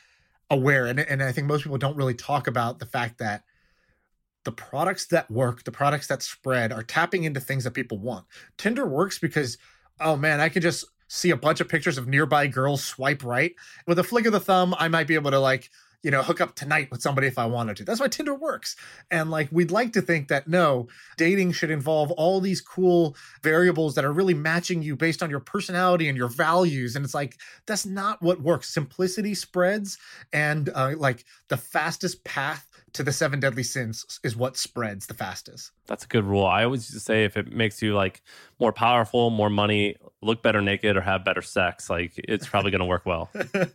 [0.50, 3.44] aware, and and I think most people don't really talk about the fact that
[4.44, 8.26] the products that work, the products that spread are tapping into things that people want.
[8.58, 9.58] Tinder works because,
[10.00, 13.54] oh man, I can just see a bunch of pictures of nearby girls swipe right.
[13.86, 15.70] With a flick of the thumb, I might be able to like,
[16.04, 17.84] you know, hook up tonight with somebody if I wanted to.
[17.84, 18.76] That's why Tinder works.
[19.10, 20.86] And like, we'd like to think that no,
[21.16, 25.40] dating should involve all these cool variables that are really matching you based on your
[25.40, 26.94] personality and your values.
[26.94, 28.68] And it's like, that's not what works.
[28.68, 29.98] Simplicity spreads,
[30.32, 35.14] and uh, like the fastest path to the seven deadly sins is what spreads the
[35.14, 35.72] fastest.
[35.86, 36.46] That's a good rule.
[36.46, 38.22] I always say if it makes you like
[38.60, 42.80] more powerful, more money, look better naked, or have better sex, like it's probably going
[42.80, 43.30] to work well.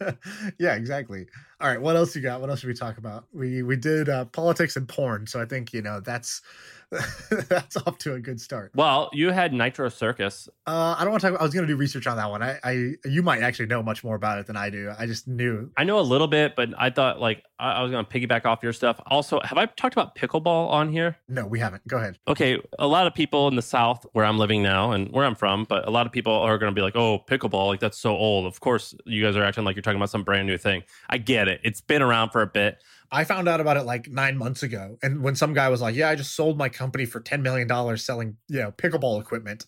[0.59, 1.27] yeah, exactly.
[1.61, 2.41] All right, what else you got?
[2.41, 3.25] What else should we talk about?
[3.33, 6.41] We we did uh, politics and porn, so I think you know that's
[7.49, 8.71] that's off to a good start.
[8.73, 10.49] Well, you had Nitro Circus.
[10.65, 11.35] Uh, I don't want to talk.
[11.35, 12.41] About, I was going to do research on that one.
[12.41, 14.91] I, I you might actually know much more about it than I do.
[14.97, 15.69] I just knew.
[15.77, 18.45] I know a little bit, but I thought like I, I was going to piggyback
[18.45, 18.99] off your stuff.
[19.05, 21.17] Also, have I talked about pickleball on here?
[21.27, 21.87] No, we haven't.
[21.87, 22.17] Go ahead.
[22.27, 25.35] Okay, a lot of people in the South where I'm living now and where I'm
[25.35, 27.99] from, but a lot of people are going to be like, "Oh, pickleball, like that's
[27.99, 30.57] so old." Of course, you guys are acting like you're talking about some brand new
[30.57, 30.83] thing.
[31.07, 32.81] I get it; it's been around for a bit.
[33.11, 35.95] I found out about it like nine months ago, and when some guy was like,
[35.95, 39.65] "Yeah, I just sold my company for ten million dollars selling, you know, pickleball equipment,"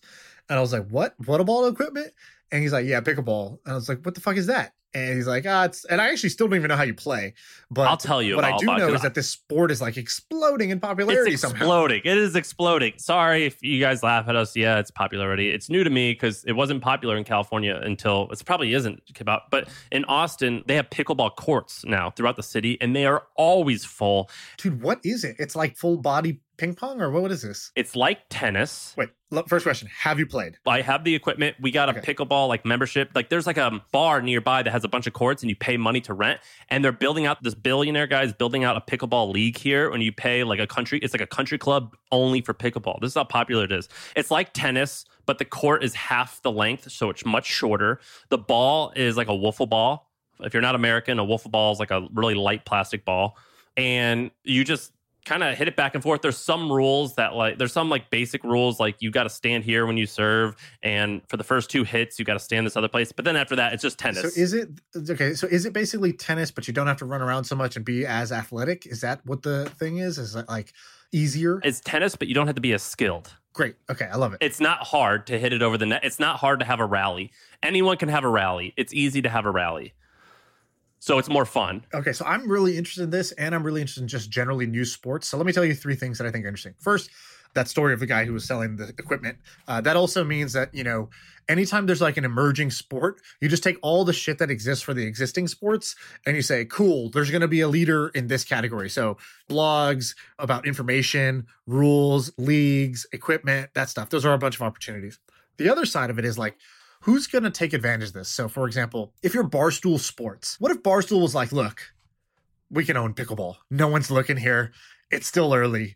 [0.48, 1.14] and I was like, "What?
[1.26, 2.12] What a ball equipment?"
[2.52, 5.16] And he's like, "Yeah, pickleball." And I was like, "What the fuck is that?" And
[5.16, 7.32] he's like, "Ah, it's." And I actually still don't even know how you play,
[7.70, 10.68] but I'll tell you What I do know is that this sport is like exploding
[10.70, 11.56] in popularity It's somehow.
[11.64, 12.02] exploding.
[12.04, 12.92] It is exploding.
[12.98, 14.54] Sorry if you guys laugh at us.
[14.54, 15.48] Yeah, it's popular already.
[15.48, 19.50] It's new to me because it wasn't popular in California until it probably isn't about.
[19.50, 23.84] But in Austin, they have pickleball courts now throughout the city, and they are always
[23.86, 24.28] full.
[24.58, 25.36] Dude, what is it?
[25.38, 27.22] It's like full body ping pong, or what?
[27.22, 27.72] What is this?
[27.74, 28.94] It's like tennis.
[28.96, 30.58] Wait, lo- first question: Have you played?
[30.64, 31.56] I have the equipment.
[31.60, 32.14] We got a Okay.
[32.14, 33.10] pickleball like membership.
[33.14, 35.76] Like there's like a bar nearby that has a bunch of courts and you pay
[35.76, 36.40] money to rent.
[36.68, 39.90] And they're building out this billionaire guy is building out a pickleball league here.
[39.90, 43.00] When you pay like a country, it's like a country club only for pickleball.
[43.00, 43.88] This is how popular it is.
[44.14, 47.98] It's like tennis, but the court is half the length, so it's much shorter.
[48.28, 50.10] The ball is like a wiffle ball.
[50.38, 53.36] If you're not American, a wiffle ball is like a really light plastic ball,
[53.76, 54.92] and you just
[55.24, 56.22] kind of hit it back and forth.
[56.22, 59.64] There's some rules that like there's some like basic rules like you got to stand
[59.64, 62.76] here when you serve, and for the first two hits you got to stand this
[62.76, 63.12] other place.
[63.12, 64.22] But then after that, it's just tennis.
[64.22, 64.68] So is it
[65.10, 65.34] okay?
[65.34, 67.84] So is it basically tennis, but you don't have to run around so much and
[67.84, 68.86] be as athletic?
[68.86, 70.18] Is that what the thing is?
[70.18, 70.72] Is it like
[71.12, 71.60] easier?
[71.62, 73.34] it's tennis, but you don't have to be as skilled.
[73.52, 73.76] Great.
[73.90, 74.38] Okay, I love it.
[74.40, 76.04] It's not hard to hit it over the net.
[76.04, 77.32] It's not hard to have a rally.
[77.62, 78.72] Anyone can have a rally.
[78.78, 79.92] It's easy to have a rally.
[81.02, 81.84] So it's more fun.
[81.92, 84.84] Okay, so I'm really interested in this, and I'm really interested in just generally new
[84.84, 85.26] sports.
[85.26, 86.76] So let me tell you three things that I think are interesting.
[86.78, 87.10] First,
[87.54, 89.38] that story of the guy who was selling the equipment.
[89.66, 91.10] Uh, that also means that you know,
[91.48, 94.94] anytime there's like an emerging sport, you just take all the shit that exists for
[94.94, 98.44] the existing sports, and you say, "Cool, there's going to be a leader in this
[98.44, 99.16] category." So
[99.50, 104.10] blogs about information, rules, leagues, equipment, that stuff.
[104.10, 105.18] Those are a bunch of opportunities.
[105.56, 106.56] The other side of it is like
[107.02, 108.28] who's going to take advantage of this?
[108.28, 111.92] So, for example, if you're Barstool Sports, what if Barstool was like, look,
[112.70, 113.56] we can own pickleball.
[113.70, 114.72] No one's looking here.
[115.10, 115.94] It's still early.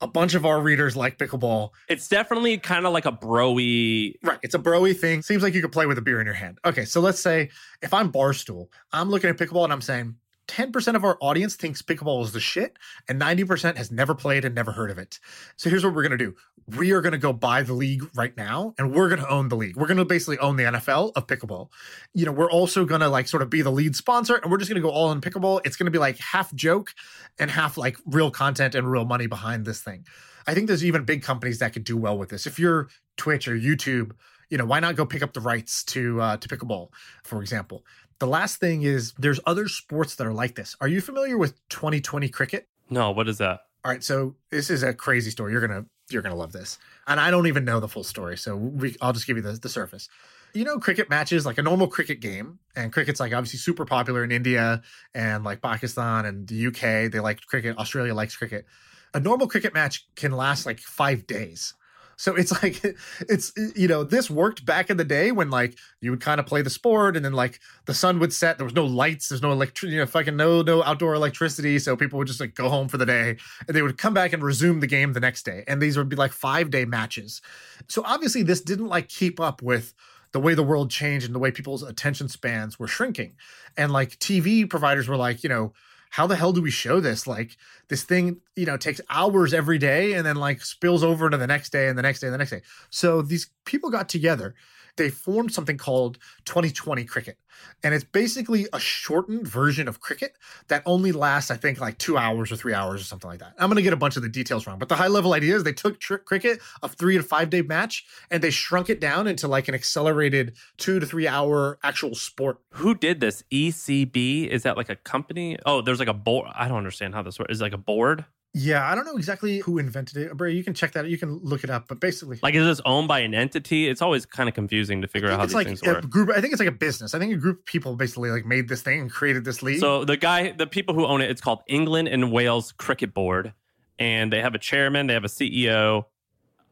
[0.00, 1.70] A bunch of our readers like pickleball.
[1.88, 4.14] It's definitely kind of like a broy.
[4.22, 4.38] Right.
[4.42, 5.22] It's a broy thing.
[5.22, 6.58] Seems like you could play with a beer in your hand.
[6.64, 6.84] Okay.
[6.84, 10.16] So let's say if I'm Barstool, I'm looking at pickleball and I'm saying,
[10.48, 12.78] 10% of our audience thinks pickleball is the shit,
[13.08, 15.18] and 90% has never played and never heard of it.
[15.56, 16.34] So here's what we're going to do.
[16.76, 19.48] We are going to go buy the league right now, and we're going to own
[19.48, 19.76] the league.
[19.76, 21.68] We're going to basically own the NFL of pickleball.
[22.14, 24.58] You know, we're also going to like sort of be the lead sponsor, and we're
[24.58, 25.60] just going to go all in pickleball.
[25.64, 26.92] It's going to be like half joke
[27.38, 30.06] and half like real content and real money behind this thing.
[30.46, 32.46] I think there's even big companies that could do well with this.
[32.46, 34.12] If you're Twitch or YouTube,
[34.48, 36.90] you know, why not go pick up the rights to uh, to pickleball,
[37.24, 37.84] for example?
[38.18, 40.76] The last thing is there's other sports that are like this.
[40.80, 42.68] Are you familiar with 2020 cricket?
[42.88, 43.60] No, what is that?
[43.84, 45.52] All right, so this is a crazy story.
[45.52, 48.56] You're gonna you're gonna love this, and I don't even know the full story, so
[48.56, 50.08] we, I'll just give you the, the surface.
[50.54, 54.24] You know, cricket matches like a normal cricket game, and cricket's like obviously super popular
[54.24, 54.82] in India
[55.14, 57.12] and like Pakistan and the UK.
[57.12, 57.78] They like cricket.
[57.78, 58.66] Australia likes cricket.
[59.14, 61.74] A normal cricket match can last like five days.
[62.16, 62.82] So it's like
[63.20, 66.46] it's you know this worked back in the day when like you would kind of
[66.46, 68.58] play the sport and then like the sun would set.
[68.58, 69.28] There was no lights.
[69.28, 69.94] There's no electricity.
[69.94, 71.78] You know, fucking no no outdoor electricity.
[71.78, 74.32] So people would just like go home for the day and they would come back
[74.32, 75.64] and resume the game the next day.
[75.68, 77.40] And these would be like five day matches.
[77.88, 79.94] So obviously this didn't like keep up with
[80.32, 83.36] the way the world changed and the way people's attention spans were shrinking.
[83.76, 85.72] And like TV providers were like, you know,
[86.16, 87.26] how the hell do we show this?
[87.26, 91.36] Like this thing, you know, takes hours every day and then like spills over into
[91.36, 92.62] the next day and the next day and the next day.
[92.88, 94.54] So these people got together.
[94.96, 97.38] They formed something called 2020 Cricket.
[97.82, 100.36] And it's basically a shortened version of cricket
[100.68, 103.54] that only lasts, I think, like two hours or three hours or something like that.
[103.58, 105.56] I'm going to get a bunch of the details wrong, but the high level idea
[105.56, 109.26] is they took cricket, a three to five day match, and they shrunk it down
[109.26, 112.58] into like an accelerated two to three hour actual sport.
[112.72, 113.42] Who did this?
[113.52, 114.48] ECB?
[114.48, 115.58] Is that like a company?
[115.64, 116.48] Oh, there's like a board.
[116.54, 117.52] I don't understand how this works.
[117.52, 118.24] Is like a board?
[118.58, 120.34] Yeah, I don't know exactly who invented it.
[120.34, 121.06] Bray, you can check that.
[121.08, 121.88] You can look it up.
[121.88, 123.86] But basically, Like, is this owned by an entity?
[123.86, 126.08] It's always kind of confusing to figure out how think these it's things a work.
[126.08, 126.30] group.
[126.30, 127.14] I think it's like a business.
[127.14, 129.80] I think a group of people basically like made this thing and created this league.
[129.80, 133.52] So the guy, the people who own it, it's called England and Wales Cricket Board,
[133.98, 136.06] and they have a chairman, they have a CEO.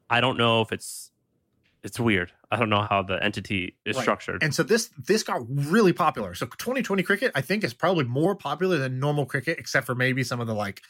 [0.08, 1.10] I don't know if it's
[1.82, 2.32] it's weird.
[2.50, 4.02] I don't know how the entity is Right.
[4.04, 4.42] structured.
[4.42, 6.34] And so this this got really popular.
[6.34, 10.24] So 2020 cricket, I think, is probably more popular than normal cricket, except for maybe
[10.24, 10.80] some of the like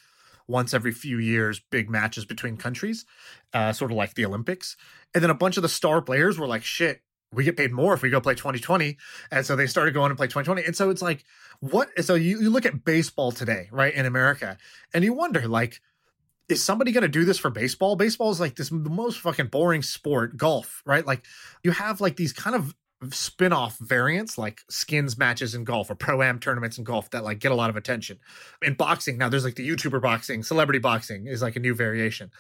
[0.47, 3.05] once every few years big matches between countries,
[3.53, 4.77] uh, sort of like the Olympics.
[5.15, 7.03] And then a bunch of the star players were like, shit,
[7.33, 8.97] we get paid more if we go play 2020.
[9.31, 10.65] And so they started going to play 2020.
[10.65, 11.25] And so it's like,
[11.61, 11.89] what?
[12.05, 14.59] So you, you look at baseball today, right, in America,
[14.93, 15.81] and you wonder, like,
[16.49, 17.97] is somebody going to do this for baseball?
[17.97, 21.07] Baseball is like this most fucking boring sport, golf, right?
[21.07, 21.25] Like
[21.63, 22.75] you have like these kind of
[23.13, 27.39] spin-off variants like skins matches in golf or pro am tournaments in golf that like
[27.39, 28.19] get a lot of attention.
[28.63, 32.31] In boxing, now there's like the YouTuber boxing, celebrity boxing is like a new variation.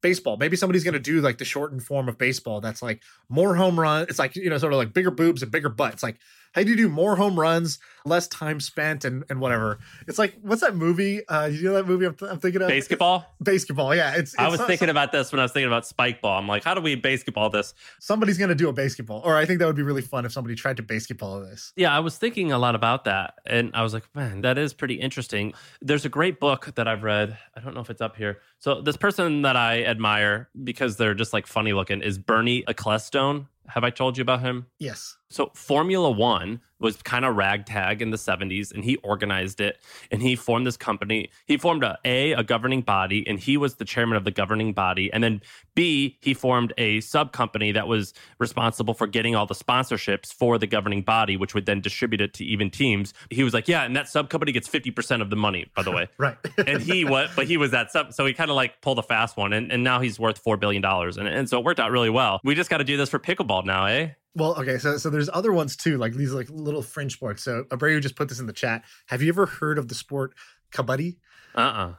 [0.00, 3.78] Baseball, maybe somebody's gonna do like the shortened form of baseball that's like more home
[3.78, 4.06] run.
[4.08, 6.02] It's like, you know, sort of like bigger boobs and bigger butts.
[6.02, 6.18] Like,
[6.54, 9.78] how do you do more home runs, less time spent, and and whatever?
[10.06, 11.26] It's like, what's that movie?
[11.26, 12.70] Uh, you know that movie I'm, I'm thinking of?
[12.70, 13.24] Baseketball?
[13.42, 14.14] Baseketball, yeah.
[14.16, 16.38] It's, I was not- thinking about this when I was thinking about spike ball.
[16.38, 17.74] I'm like, how do we baseketball this?
[18.00, 20.54] somebody's gonna do a baseketball, or I think that would be really fun if somebody
[20.54, 21.72] tried to baseketball this.
[21.76, 23.34] Yeah, I was thinking a lot about that.
[23.46, 25.54] And I was like, man, that is pretty interesting.
[25.80, 27.36] There's a great book that I've read.
[27.56, 28.38] I don't know if it's up here.
[28.58, 33.46] So, this person that I admire because they're just like funny looking is Bernie Ecclestone.
[33.68, 34.66] Have I told you about him?
[34.78, 35.16] Yes.
[35.30, 39.78] So, Formula One, was kind of ragtag in the 70s and he organized it
[40.10, 41.30] and he formed this company.
[41.46, 44.72] He formed a a a governing body and he was the chairman of the governing
[44.72, 45.40] body and then
[45.74, 50.58] b he formed a sub company that was responsible for getting all the sponsorships for
[50.58, 53.14] the governing body which would then distribute it to even teams.
[53.30, 55.90] He was like yeah and that sub company gets 50% of the money by the
[55.90, 56.08] way.
[56.18, 56.36] Right.
[56.66, 59.02] and he was but he was that sub so he kind of like pulled a
[59.02, 61.80] fast one and, and now he's worth four billion dollars and, and so it worked
[61.80, 62.40] out really well.
[62.44, 65.30] We just got to do this for pickleball now eh Well, okay, so so there's
[65.32, 67.42] other ones too, like these like little fringe sports.
[67.44, 68.84] So Abreu just put this in the chat.
[69.06, 70.34] Have you ever heard of the sport
[70.72, 71.16] kabaddi?
[71.54, 71.94] uh-uh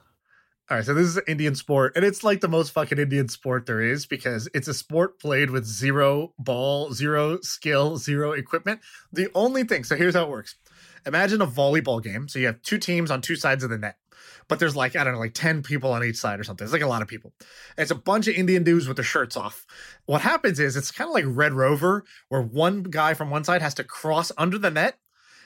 [0.70, 3.30] All right, so this is an Indian sport, and it's like the most fucking Indian
[3.30, 8.82] sport there is because it's a sport played with zero ball, zero skill, zero equipment.
[9.14, 10.56] The only thing, so here's how it works.
[11.06, 12.28] Imagine a volleyball game.
[12.28, 13.98] So you have two teams on two sides of the net,
[14.48, 16.66] but there's like, I don't know, like 10 people on each side or something.
[16.66, 17.34] It's like a lot of people.
[17.78, 19.66] It's a bunch of Indian dudes with their shirts off.
[20.06, 23.62] What happens is it's kind of like Red Rover, where one guy from one side
[23.62, 24.98] has to cross under the net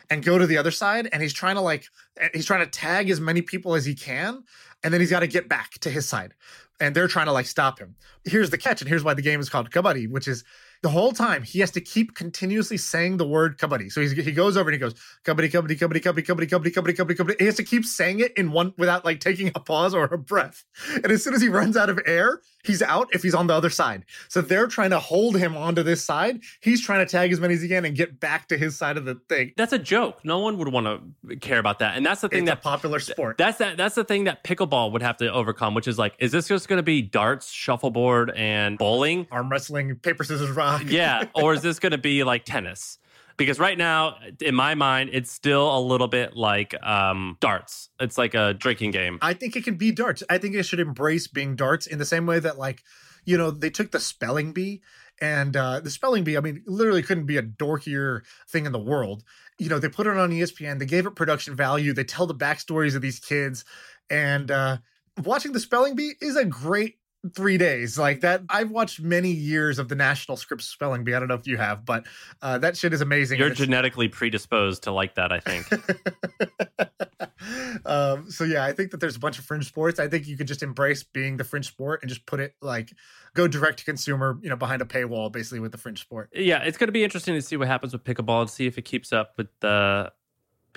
[0.09, 1.85] and go to the other side and he's trying to like
[2.17, 4.43] eh, he's trying to tag as many people as he can
[4.83, 6.33] and then he's got to get back to his side
[6.79, 9.39] and they're trying to like stop him here's the catch and here's why the game
[9.39, 10.43] is called kabaddi which is
[10.81, 13.91] the whole time he has to keep continuously saying the word kabaddi.
[13.91, 14.93] So he's, he goes over and he goes
[15.25, 17.39] kabaddi kabaddi kabaddi kabaddi kabaddi kabaddi kabaddi kabaddi kabaddi.
[17.39, 20.17] He has to keep saying it in one without like taking a pause or a
[20.17, 20.63] breath.
[20.95, 23.53] And as soon as he runs out of air he's out if he's on the
[23.53, 24.05] other side.
[24.27, 26.41] So they're trying to hold him onto this side.
[26.61, 28.97] He's trying to tag as many as he can and get back to his side
[28.97, 29.53] of the thing.
[29.57, 30.23] That's a joke.
[30.23, 30.85] No one would want
[31.27, 31.95] to care about that.
[31.95, 33.37] And that's the thing it's that popular sport.
[33.37, 33.77] That's that.
[33.77, 36.67] That's the thing that pickleball would have to overcome, which is like, is this just
[36.67, 39.27] going to be darts, shuffleboard, and bowling?
[39.31, 42.97] arm wrestling paper scissors rock Yeah, or is this going to be like tennis?
[43.37, 47.89] Because right now, in my mind, it's still a little bit like um, darts.
[47.99, 49.17] It's like a drinking game.
[49.21, 50.23] I think it can be darts.
[50.29, 52.83] I think it should embrace being darts in the same way that, like,
[53.23, 54.81] you know, they took the spelling bee
[55.21, 58.79] and uh, the spelling bee, I mean, literally couldn't be a dorkier thing in the
[58.79, 59.23] world.
[59.57, 62.35] You know, they put it on ESPN, they gave it production value, they tell the
[62.35, 63.65] backstories of these kids.
[64.09, 64.77] And uh,
[65.23, 66.98] watching the spelling bee is a great
[67.35, 71.19] three days like that i've watched many years of the national Scripps spelling bee i
[71.19, 72.05] don't know if you have but
[72.41, 75.65] uh, that shit is amazing You're genetically predisposed to like that, I think.
[77.85, 79.99] um, so yeah, I think that there's a bunch of fringe sports.
[79.99, 82.93] I think you could just embrace being the fringe sport and just put it like
[83.33, 86.29] go direct to consumer, you know, behind a paywall, basically with the fringe sport.
[86.33, 88.77] yeah, it's going to be interesting to see what happens with pickleball and see if
[88.77, 90.11] it keeps up with the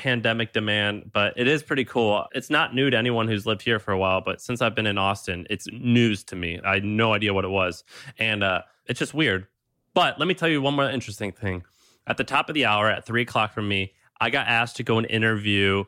[0.03, 1.11] pandemic demand.
[1.13, 2.27] But it is pretty cool.
[2.33, 4.87] It's not new to anyone who's lived here for a while, but since I've been
[4.87, 6.61] in Austin, it's news to me.
[6.65, 7.85] I had no idea what it was,
[8.19, 9.47] and uh, it's just weird.
[9.95, 11.63] But let me tell you one more interesting thing.
[12.07, 14.83] At the top of the hour, at three o'clock from me, I got asked to
[14.83, 15.85] go and interview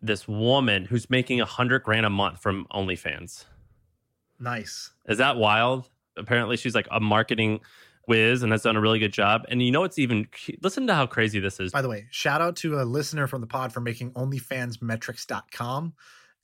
[0.00, 3.44] this woman who's making a hundred grand a month from OnlyFans.
[4.38, 4.90] Nice.
[5.08, 5.88] Is that wild?
[6.16, 7.60] Apparently, she's like a marketing
[8.06, 9.44] whiz and has done a really good job.
[9.48, 10.26] And you know, it's even
[10.62, 11.72] listen to how crazy this is.
[11.72, 15.94] By the way, shout out to a listener from the pod for making OnlyFansMetrics.com.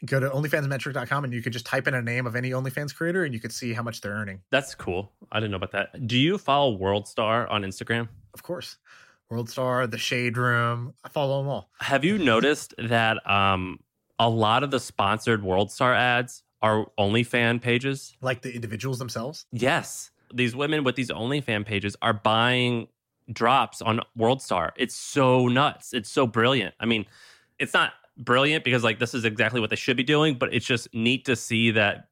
[0.07, 3.25] Go to OnlyFansMetric.com and you could just type in a name of any OnlyFans creator
[3.25, 4.41] and you could see how much they're earning.
[4.51, 5.13] That's cool.
[5.33, 6.07] I didn't know about that.
[6.07, 8.09] Do you follow World Star on Instagram?
[8.33, 8.77] Of course.
[9.29, 10.95] World Star, The Shade Room.
[11.05, 11.71] I follow them all.
[11.81, 13.81] Have you noticed that um,
[14.19, 18.17] a lot of the sponsored World Star ads are OnlyFan pages?
[18.21, 19.47] Like the individuals themselves.
[19.53, 20.11] Yes.
[20.33, 22.89] These women with these OnlyFan pages are buying
[23.33, 24.71] drops on WorldStar.
[24.77, 25.93] It's so nuts.
[25.93, 26.75] It's so brilliant.
[26.81, 27.07] I mean,
[27.59, 30.67] it's not brilliant because like this is exactly what they should be doing, but it's
[30.67, 32.08] just neat to see that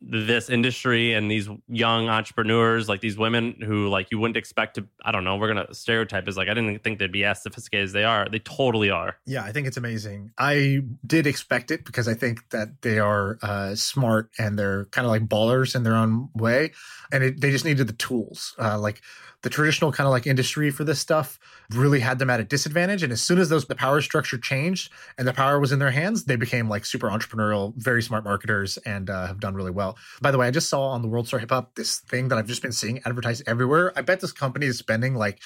[0.00, 4.86] this industry and these young entrepreneurs, like these women who like you wouldn't expect to,
[5.04, 7.84] I don't know, we're gonna stereotype is like I didn't think they'd be as sophisticated
[7.84, 8.28] as they are.
[8.28, 9.16] They totally are.
[9.26, 10.32] Yeah, I think it's amazing.
[10.38, 15.04] I did expect it because I think that they are uh, smart and they're kind
[15.04, 16.72] of like ballers in their own way,
[17.12, 18.54] and it, they just needed the tools.
[18.58, 19.02] Uh, like
[19.42, 21.38] the traditional kind of like industry for this stuff
[21.70, 23.02] really had them at a disadvantage.
[23.04, 25.92] And as soon as those the power structure changed and the power was in their
[25.92, 29.96] hands, they became like super entrepreneurial, very smart marketers, and uh, have done really well.
[30.20, 32.38] By the way, I just saw on the World Star Hip Hop this thing that
[32.38, 33.92] I've just been seeing advertised everywhere.
[33.96, 35.40] I bet this company is spending like.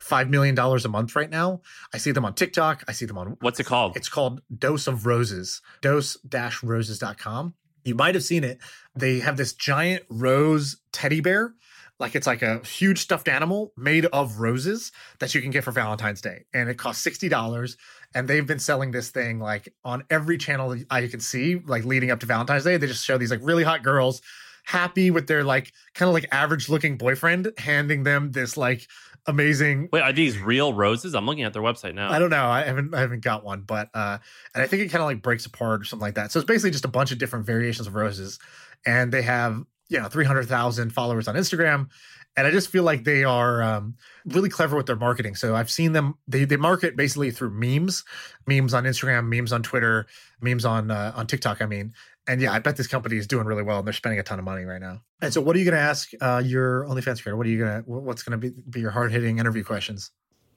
[0.00, 1.62] Five million dollars a month right now.
[1.94, 2.84] I see them on TikTok.
[2.86, 3.96] I see them on What's it called?
[3.96, 7.54] it's called Dose of Roses, dose-roses.com.
[7.84, 8.58] You might have seen it.
[8.94, 11.54] They have this giant rose teddy bear.
[12.00, 14.90] Like it's like a huge stuffed animal made of roses
[15.20, 16.44] that you can get for Valentine's Day.
[16.52, 17.76] And it costs $60.
[18.14, 22.10] And they've been selling this thing like on every channel I can see, like leading
[22.10, 22.76] up to Valentine's Day.
[22.76, 24.20] They just show these like really hot girls
[24.64, 28.88] happy with their like kind of like average looking boyfriend handing them this like
[29.26, 31.14] amazing Wait, are these real roses?
[31.14, 32.10] I'm looking at their website now.
[32.10, 32.46] I don't know.
[32.46, 34.18] I haven't I haven't got one, but uh
[34.54, 36.32] and I think it kind of like breaks apart or something like that.
[36.32, 38.38] So it's basically just a bunch of different variations of roses.
[38.86, 41.88] And they have, you know, 300,000 followers on Instagram
[42.36, 45.36] And I just feel like they are um, really clever with their marketing.
[45.36, 48.04] So I've seen them, they, they market basically through memes,
[48.46, 50.06] memes on Instagram, memes on Twitter,
[50.40, 51.92] memes on, uh, on TikTok, I mean.
[52.26, 54.38] And yeah, I bet this company is doing really well and they're spending a ton
[54.38, 55.02] of money right now.
[55.20, 57.36] And so what are you going to ask uh, your OnlyFans creator?
[57.36, 60.10] What are you going to, what's going to be, be your hard hitting interview questions?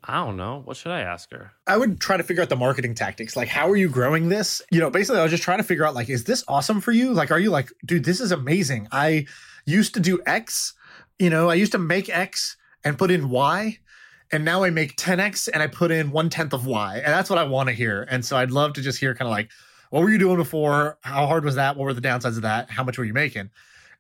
[0.04, 0.62] I don't know.
[0.64, 1.52] What should I ask her?
[1.66, 3.36] I would try to figure out the marketing tactics.
[3.36, 4.62] Like, how are you growing this?
[4.72, 6.92] You know, basically, I was just trying to figure out, like, is this awesome for
[6.92, 7.14] you?
[7.14, 8.88] Like, are you like, dude, this is amazing.
[8.92, 9.26] I
[9.66, 10.74] used to do X,
[11.20, 13.78] you know, I used to make X and put in Y.
[14.32, 16.98] And now I make 10X and I put in one tenth of Y.
[16.98, 18.06] And that's what I want to hear.
[18.10, 19.50] And so I'd love to just hear kind of like,
[19.90, 20.98] what were you doing before?
[21.02, 21.78] How hard was that?
[21.78, 22.70] What were the downsides of that?
[22.70, 23.50] How much were you making?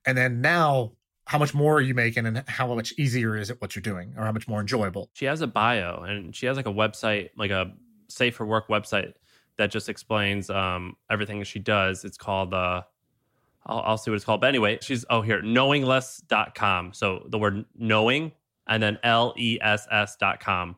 [0.05, 0.91] And then now,
[1.27, 4.13] how much more are you making and how much easier is it what you're doing
[4.17, 5.09] or how much more enjoyable?
[5.11, 7.73] She has a bio and she has like a website, like a
[8.07, 9.11] safe for work website
[9.57, 12.05] that just explains um, everything she does.
[12.05, 12.83] It's called, uh,
[13.65, 14.39] I'll, I'll see what it's called.
[14.39, 16.93] But anyway, she's, oh, here, knowingless.com.
[16.93, 18.31] So the word knowing
[18.65, 20.77] and then L E S S.com.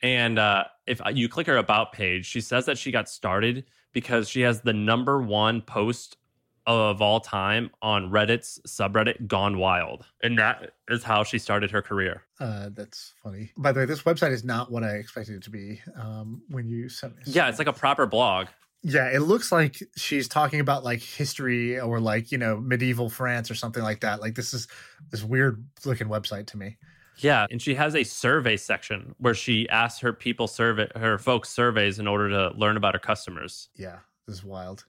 [0.00, 4.28] And uh, if you click her about page, she says that she got started because
[4.28, 6.18] she has the number one post
[6.66, 10.04] of all time on Reddit's subreddit Gone Wild.
[10.22, 12.22] And that is how she started her career.
[12.38, 13.50] Uh, that's funny.
[13.56, 16.68] By the way, this website is not what I expected it to be um, when
[16.68, 17.22] you sent me.
[17.26, 18.48] Yeah, it's like a proper blog.
[18.84, 23.50] Yeah, it looks like she's talking about like history or like, you know, medieval France
[23.50, 24.20] or something like that.
[24.20, 24.66] Like this is
[25.10, 26.78] this weird looking website to me.
[27.18, 31.50] Yeah, and she has a survey section where she asks her people survey her folks
[31.50, 33.68] surveys in order to learn about her customers.
[33.76, 34.86] Yeah, this is wild.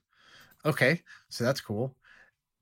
[0.64, 1.94] Okay, so that's cool.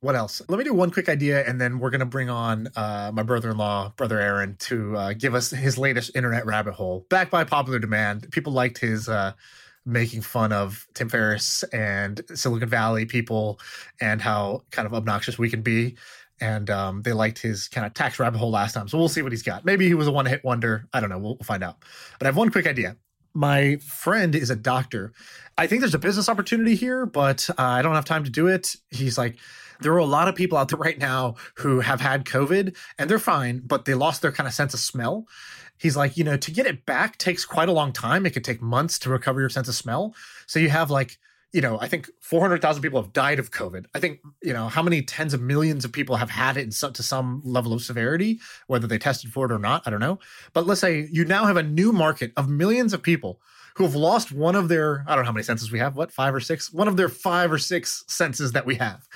[0.01, 0.43] What else?
[0.49, 3.93] Let me do one quick idea, and then we're gonna bring on uh, my brother-in-law,
[3.97, 7.07] brother Aaron, to uh, give us his latest internet rabbit hole.
[7.09, 9.33] Backed by popular demand, people liked his uh,
[9.87, 13.61] making fun of Tim Ferriss and Silicon Valley people,
[14.01, 15.97] and how kind of obnoxious we can be.
[16.41, 19.23] And um, they liked his kind of tax rabbit hole last time, so we'll see
[19.23, 19.65] what he's got.
[19.65, 20.89] Maybe he was a one-hit wonder.
[20.93, 21.19] I don't know.
[21.19, 21.77] We'll, we'll find out.
[22.19, 22.97] But I have one quick idea
[23.35, 25.13] my friend is a doctor.
[25.57, 28.47] I think there's a business opportunity here, but uh, I don't have time to do
[28.47, 28.77] it.
[28.91, 29.37] He's like,
[29.81, 33.11] there are a lot of people out there right now who have had COVID and
[33.11, 35.27] they're fine, but they lost their kind of sense of smell.
[35.77, 38.25] He's like, you know, to get it back takes quite a long time.
[38.25, 40.15] It could take months to recover your sense of smell.
[40.47, 41.19] So you have like
[41.53, 43.87] you know, I think 400,000 people have died of COVID.
[43.95, 46.93] I think, you know, how many tens of millions of people have had it some,
[46.95, 50.19] to some level of severity, whether they tested for it or not, I don't know.
[50.55, 53.41] But let's say you now have a new market of millions of people
[53.75, 56.13] who have lost one of their, I don't know how many senses we have, what,
[56.13, 56.73] five or six?
[56.73, 59.09] One of their five or six senses that we have.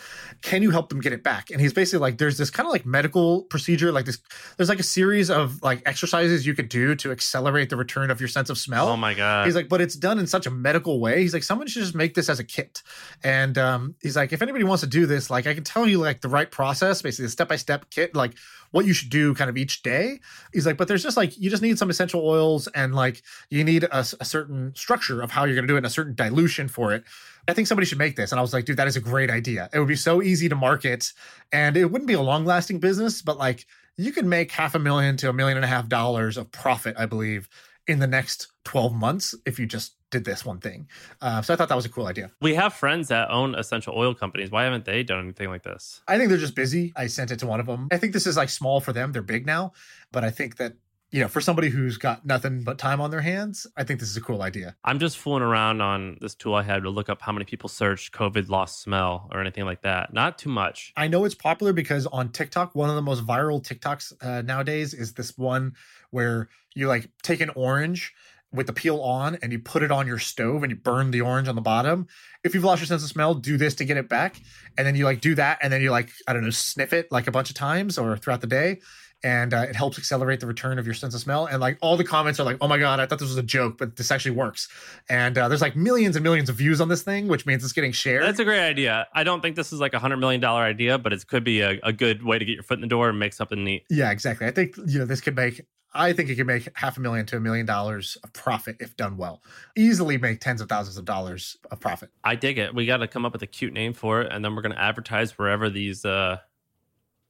[0.42, 1.50] Can you help them get it back?
[1.50, 4.18] And he's basically like, there's this kind of like medical procedure, like this,
[4.56, 8.20] there's like a series of like exercises you could do to accelerate the return of
[8.20, 8.88] your sense of smell.
[8.88, 9.46] Oh my God.
[9.46, 11.20] He's like, but it's done in such a medical way.
[11.20, 12.82] He's like, someone should just make this as a kit.
[13.22, 15.98] And um, he's like, if anybody wants to do this, like I can tell you
[15.98, 18.34] like the right process, basically a step-by-step kit, like
[18.76, 20.20] what you should do kind of each day.
[20.52, 23.64] He's like, but there's just like, you just need some essential oils and like you
[23.64, 26.14] need a, a certain structure of how you're going to do it and a certain
[26.14, 27.02] dilution for it.
[27.48, 28.32] I think somebody should make this.
[28.32, 29.70] And I was like, dude, that is a great idea.
[29.72, 31.14] It would be so easy to market
[31.52, 33.64] and it wouldn't be a long lasting business, but like
[33.96, 36.96] you could make half a million to a million and a half dollars of profit,
[36.98, 37.48] I believe,
[37.86, 40.88] in the next 12 months if you just did this one thing.
[41.20, 42.30] Uh, so I thought that was a cool idea.
[42.40, 44.50] We have friends that own essential oil companies.
[44.50, 46.00] Why haven't they done anything like this?
[46.06, 46.92] I think they're just busy.
[46.96, 47.88] I sent it to one of them.
[47.90, 49.12] I think this is like small for them.
[49.12, 49.72] They're big now,
[50.12, 50.74] but I think that
[51.12, 54.10] you know, for somebody who's got nothing but time on their hands, I think this
[54.10, 54.76] is a cool idea.
[54.84, 57.68] I'm just fooling around on this tool I had to look up how many people
[57.68, 60.12] searched COVID lost smell or anything like that.
[60.12, 60.92] Not too much.
[60.96, 64.94] I know it's popular because on TikTok, one of the most viral TikToks uh, nowadays
[64.94, 65.74] is this one
[66.10, 68.12] where you like take an orange
[68.52, 71.20] with the peel on and you put it on your stove and you burn the
[71.20, 72.06] orange on the bottom.
[72.44, 74.40] If you've lost your sense of smell, do this to get it back.
[74.78, 77.10] And then you like do that and then you like, I don't know, sniff it
[77.10, 78.80] like a bunch of times or throughout the day.
[79.24, 81.46] And uh, it helps accelerate the return of your sense of smell.
[81.46, 83.42] And like all the comments are like, oh my God, I thought this was a
[83.42, 84.68] joke, but this actually works.
[85.08, 87.72] And uh, there's like millions and millions of views on this thing, which means it's
[87.72, 88.22] getting shared.
[88.22, 89.08] That's a great idea.
[89.14, 91.80] I don't think this is like a $100 million idea, but it could be a,
[91.82, 93.84] a good way to get your foot in the door and make something neat.
[93.88, 94.46] Yeah, exactly.
[94.46, 95.62] I think, you know, this could make
[95.96, 98.96] I think it could make half a million to a million dollars of profit if
[98.96, 99.42] done well.
[99.76, 102.10] Easily make tens of thousands of dollars of profit.
[102.22, 102.74] I dig it.
[102.74, 104.74] We got to come up with a cute name for it, and then we're going
[104.74, 106.38] to advertise wherever these uh,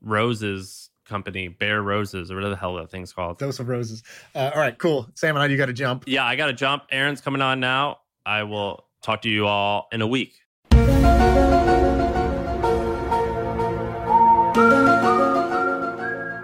[0.00, 3.38] roses company, Bear Roses, or whatever the hell that thing's called.
[3.38, 4.02] Dose of Roses.
[4.34, 5.08] Uh, all right, cool.
[5.14, 6.04] Sam and I, you got to jump.
[6.06, 6.84] Yeah, I got to jump.
[6.90, 8.00] Aaron's coming on now.
[8.24, 10.34] I will talk to you all in a week.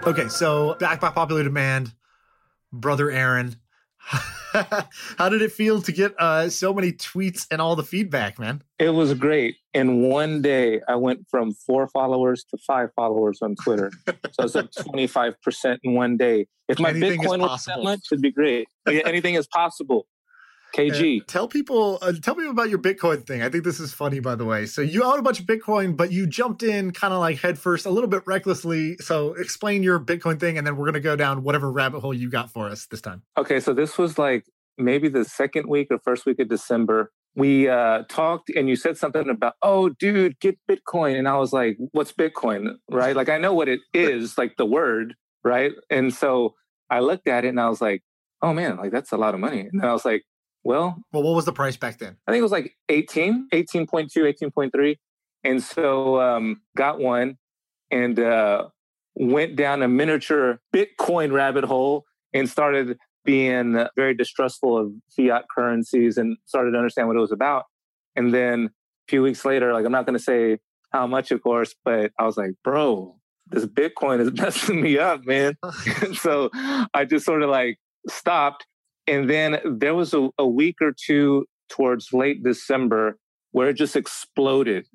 [0.04, 1.92] Okay, so back by popular demand,
[2.72, 3.56] brother Aaron.
[5.16, 8.62] How did it feel to get uh, so many tweets and all the feedback, man?
[8.78, 9.56] It was great.
[9.72, 13.90] In one day, I went from four followers to five followers on Twitter.
[14.06, 16.46] so I was up 25% in one day.
[16.68, 18.68] If my Anything Bitcoin was that much, it'd be great.
[18.86, 20.06] Anything is possible.
[20.74, 21.20] KG.
[21.20, 23.42] Uh, tell people, uh, tell me about your Bitcoin thing.
[23.42, 24.66] I think this is funny, by the way.
[24.66, 27.86] So you own a bunch of Bitcoin, but you jumped in kind of like headfirst,
[27.86, 28.96] a little bit recklessly.
[28.98, 32.30] So explain your Bitcoin thing, and then we're gonna go down whatever rabbit hole you
[32.30, 33.22] got for us this time.
[33.36, 34.46] Okay, so this was like
[34.78, 37.12] maybe the second week or first week of December.
[37.34, 41.18] We uh, talked and you said something about, oh, dude, get Bitcoin.
[41.18, 42.74] And I was like, what's Bitcoin?
[42.90, 43.16] Right?
[43.16, 45.72] Like, I know what it is, like the word, right?
[45.88, 46.54] And so
[46.90, 48.02] I looked at it and I was like,
[48.42, 49.60] oh man, like that's a lot of money.
[49.60, 50.24] And then I was like,
[50.64, 52.16] well, Well, what was the price back then?
[52.26, 54.96] I think it was like 18, 18.2, 18.3.
[55.44, 57.38] And so um, got one
[57.90, 58.68] and uh,
[59.14, 66.16] went down a miniature Bitcoin rabbit hole and started being very distrustful of fiat currencies
[66.16, 67.64] and started to understand what it was about.
[68.16, 68.70] And then a
[69.08, 70.58] few weeks later, like I'm not going to say
[70.90, 75.24] how much, of course, but I was like, bro, this Bitcoin is messing me up,
[75.24, 75.56] man.
[76.14, 76.50] So
[76.94, 78.66] I just sort of like stopped.
[79.06, 83.18] And then there was a, a week or two towards late December
[83.50, 84.86] where it just exploded.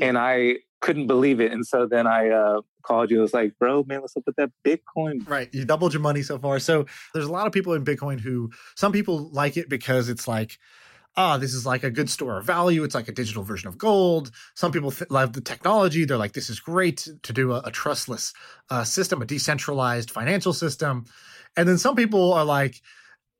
[0.00, 1.52] And I couldn't believe it.
[1.52, 3.18] And so then I uh, called you.
[3.18, 5.26] I was like, bro, man, what's up with that Bitcoin?
[5.28, 5.48] Right.
[5.52, 6.58] You doubled your money so far.
[6.58, 10.28] So there's a lot of people in Bitcoin who some people like it because it's
[10.28, 10.58] like,
[11.16, 12.82] ah, this is like a good store of value.
[12.84, 14.30] It's like a digital version of gold.
[14.54, 16.04] Some people th- love the technology.
[16.04, 18.32] They're like, this is great to do a, a trustless
[18.68, 21.04] uh, system, a decentralized financial system.
[21.56, 22.82] And then some people are like,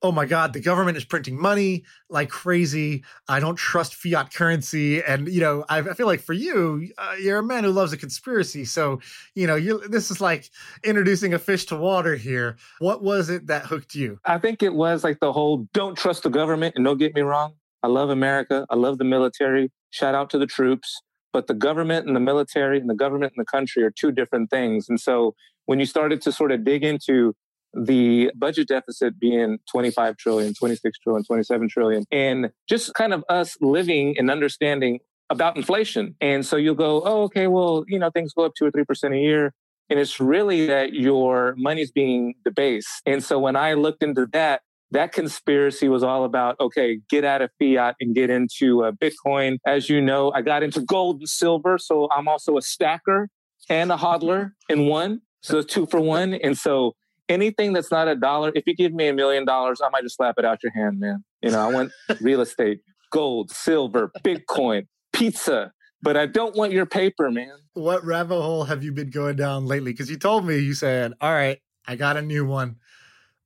[0.04, 3.02] oh my God, the government is printing money like crazy.
[3.26, 5.02] I don't trust fiat currency.
[5.02, 7.94] And, you know, I, I feel like for you, uh, you're a man who loves
[7.94, 8.66] a conspiracy.
[8.66, 9.00] So,
[9.34, 10.50] you know, you this is like
[10.84, 12.58] introducing a fish to water here.
[12.80, 14.20] What was it that hooked you?
[14.26, 16.74] I think it was like the whole don't trust the government.
[16.76, 18.66] And don't get me wrong, I love America.
[18.68, 19.72] I love the military.
[19.88, 21.00] Shout out to the troops.
[21.32, 24.50] But the government and the military and the government and the country are two different
[24.50, 24.86] things.
[24.86, 25.34] And so
[25.64, 27.34] when you started to sort of dig into
[27.76, 33.56] the budget deficit being 25 trillion, 26 trillion, 27 trillion, and just kind of us
[33.60, 35.00] living and understanding
[35.30, 36.14] about inflation.
[36.20, 39.14] And so you'll go, oh, okay, well, you know, things go up two or 3%
[39.14, 39.52] a year.
[39.90, 42.88] And it's really that your money's being debased.
[43.04, 47.42] And so when I looked into that, that conspiracy was all about, okay, get out
[47.42, 49.58] of fiat and get into uh, Bitcoin.
[49.66, 51.78] As you know, I got into gold and silver.
[51.78, 53.28] So I'm also a stacker
[53.68, 55.20] and a hodler in one.
[55.42, 56.34] So two for one.
[56.34, 56.94] And so
[57.28, 60.16] anything that's not a dollar, if you give me a million dollars, I might just
[60.16, 61.24] slap it out your hand, man.
[61.42, 65.72] You know, I want real estate, gold, silver, Bitcoin, pizza,
[66.02, 67.52] but I don't want your paper, man.
[67.74, 69.92] What rabbit hole have you been going down lately?
[69.92, 72.76] Because you told me, you said, all right, I got a new one.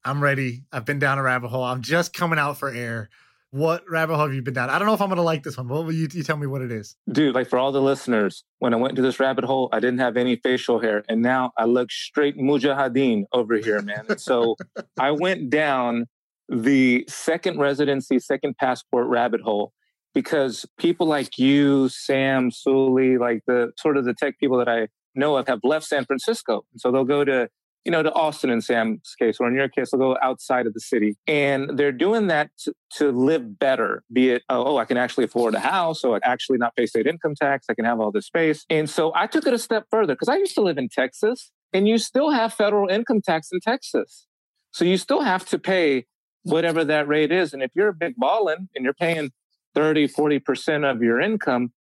[0.05, 0.65] I'm ready.
[0.73, 1.65] I've been down a rabbit hole.
[1.65, 3.11] I'm just coming out for air.
[3.51, 4.69] What rabbit hole have you been down?
[4.69, 5.69] I don't know if I'm going to like this one.
[5.69, 6.97] What will you, you tell me what it is?
[7.11, 10.01] Dude, like for all the listeners, when I went into this rabbit hole, I didn't
[10.01, 11.03] have any facial hair.
[11.09, 14.05] And now I look straight mujahideen over here, man.
[14.09, 14.57] And so
[15.01, 16.07] I went down
[16.49, 19.73] the second residency, second passport rabbit hole
[20.15, 24.89] because people like you, Sam, Sully, like the sort of the tech people that I
[25.15, 26.65] know of have left San Francisco.
[26.73, 27.49] And so they'll go to,
[27.85, 30.75] you know, to Austin in Sam's case, or in your case, they'll go outside of
[30.75, 31.17] the city.
[31.27, 35.25] And they're doing that to, to live better, be it, oh, oh I can actually
[35.25, 38.11] afford a house, or I actually not pay state income tax, I can have all
[38.11, 38.65] this space.
[38.69, 41.51] And so I took it a step further because I used to live in Texas,
[41.73, 44.27] and you still have federal income tax in Texas.
[44.73, 46.07] So you still have to pay
[46.43, 47.53] whatever that rate is.
[47.53, 49.31] And if you're a big ballin' and you're paying
[49.75, 51.73] 30, 40% of your income,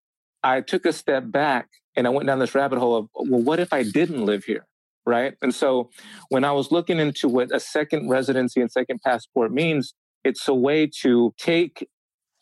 [0.44, 3.60] I took a step back and I went down this rabbit hole of, well, what
[3.60, 4.67] if I didn't live here?
[5.08, 5.36] Right.
[5.42, 5.90] And so
[6.28, 9.94] when I was looking into what a second residency and second passport means,
[10.26, 11.88] it's a way to take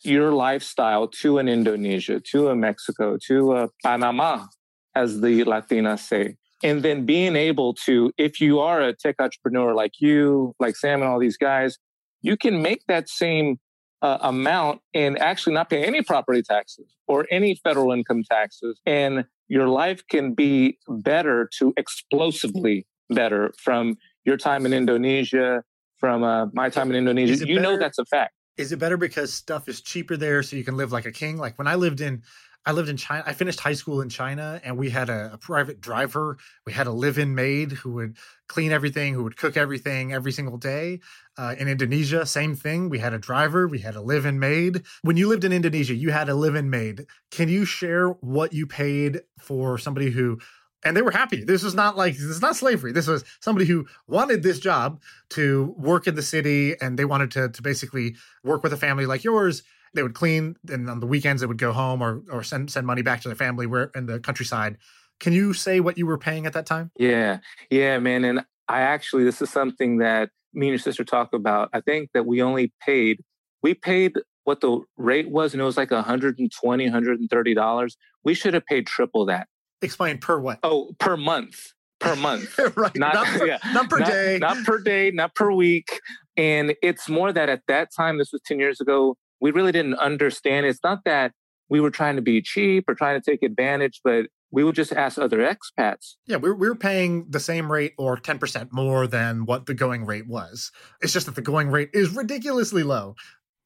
[0.03, 4.47] your lifestyle to an Indonesia, to a Mexico, to a Panama,
[4.95, 6.37] as the Latinas say.
[6.63, 11.03] And then being able to, if you are a tech entrepreneur like you, like Sam
[11.03, 11.77] and all these guys,
[12.23, 13.59] you can make that same
[14.01, 18.79] uh, amount and actually not pay any property taxes or any federal income taxes.
[18.87, 25.63] And your life can be better to explosively better from your time in Indonesia,
[25.97, 27.47] from uh, my time in Indonesia.
[27.47, 28.33] You know that's a fact.
[28.57, 31.37] Is it better because stuff is cheaper there so you can live like a king?
[31.37, 32.23] Like when I lived in
[32.65, 33.23] I lived in China.
[33.27, 36.37] I finished high school in China and we had a, a private driver.
[36.65, 38.17] We had a live-in maid who would
[38.47, 41.01] clean everything, who would cook everything every single day.
[41.37, 42.89] Uh, in Indonesia, same thing.
[42.89, 44.83] We had a driver, we had a live-in maid.
[45.01, 47.07] When you lived in Indonesia, you had a live-in maid.
[47.29, 50.39] Can you share what you paid for somebody who
[50.85, 51.43] and they were happy.
[51.43, 52.91] This was not like this is not slavery.
[52.91, 57.31] This was somebody who wanted this job to work in the city, and they wanted
[57.31, 59.63] to to basically work with a family like yours.
[59.95, 62.85] They would clean, and on the weekends they would go home or or send send
[62.85, 64.77] money back to their family where in the countryside.
[65.19, 66.91] Can you say what you were paying at that time?
[66.97, 68.25] Yeah, yeah, man.
[68.25, 71.69] And I actually, this is something that me and your sister talk about.
[71.73, 73.21] I think that we only paid,
[73.61, 74.13] we paid
[74.45, 77.91] what the rate was, and it was like $120, $130.
[78.23, 79.47] We should have paid triple that.
[79.81, 80.59] Explain per what?
[80.63, 81.73] Oh, per month.
[81.99, 82.57] Per month.
[82.75, 82.95] right.
[82.95, 84.37] Not, Not per, yeah, not per not, day.
[84.39, 85.99] Not per day, not per week.
[86.37, 89.95] And it's more that at that time, this was 10 years ago, we really didn't
[89.95, 90.65] understand.
[90.65, 91.31] It's not that
[91.69, 94.93] we were trying to be cheap or trying to take advantage, but we would just
[94.93, 96.15] ask other expats.
[96.25, 100.05] Yeah, we we were paying the same rate or 10% more than what the going
[100.05, 100.71] rate was.
[101.01, 103.15] It's just that the going rate is ridiculously low,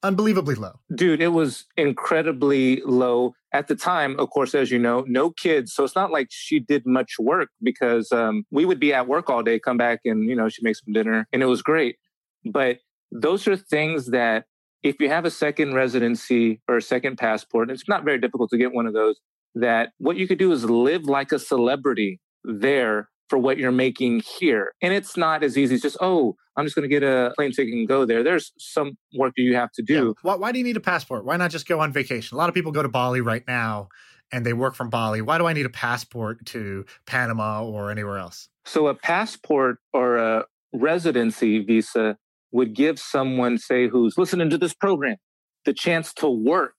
[0.02, 0.80] unbelievably low.
[0.96, 3.36] Dude, it was incredibly low.
[3.54, 5.74] At the time, of course, as you know, no kids.
[5.74, 9.30] So it's not like she did much work because um, we would be at work
[9.30, 11.98] all day, come back and, you know, she makes some dinner and it was great.
[12.46, 12.80] But
[13.12, 14.46] those are things that
[14.82, 18.58] if you have a second residency or a second passport, it's not very difficult to
[18.58, 19.20] get one of those
[19.56, 24.22] that what you could do is live like a celebrity there for what you're making
[24.40, 24.74] here.
[24.82, 27.52] And it's not as easy as just, oh, I'm just going to get a plane
[27.52, 28.24] ticket and go there.
[28.24, 30.08] There's some work that you have to do.
[30.08, 30.12] Yeah.
[30.24, 31.26] Why, why do you need a passport?
[31.26, 32.36] Why not just go on vacation?
[32.36, 33.90] A lot of people go to Bali right now
[34.32, 35.22] and they work from Bali.
[35.22, 38.50] Why do I need a passport to Panama or anywhere else?
[38.66, 42.18] So a passport or a residency visa
[42.52, 45.18] would give someone, say, who's listening to this program,
[45.66, 46.74] the chance to work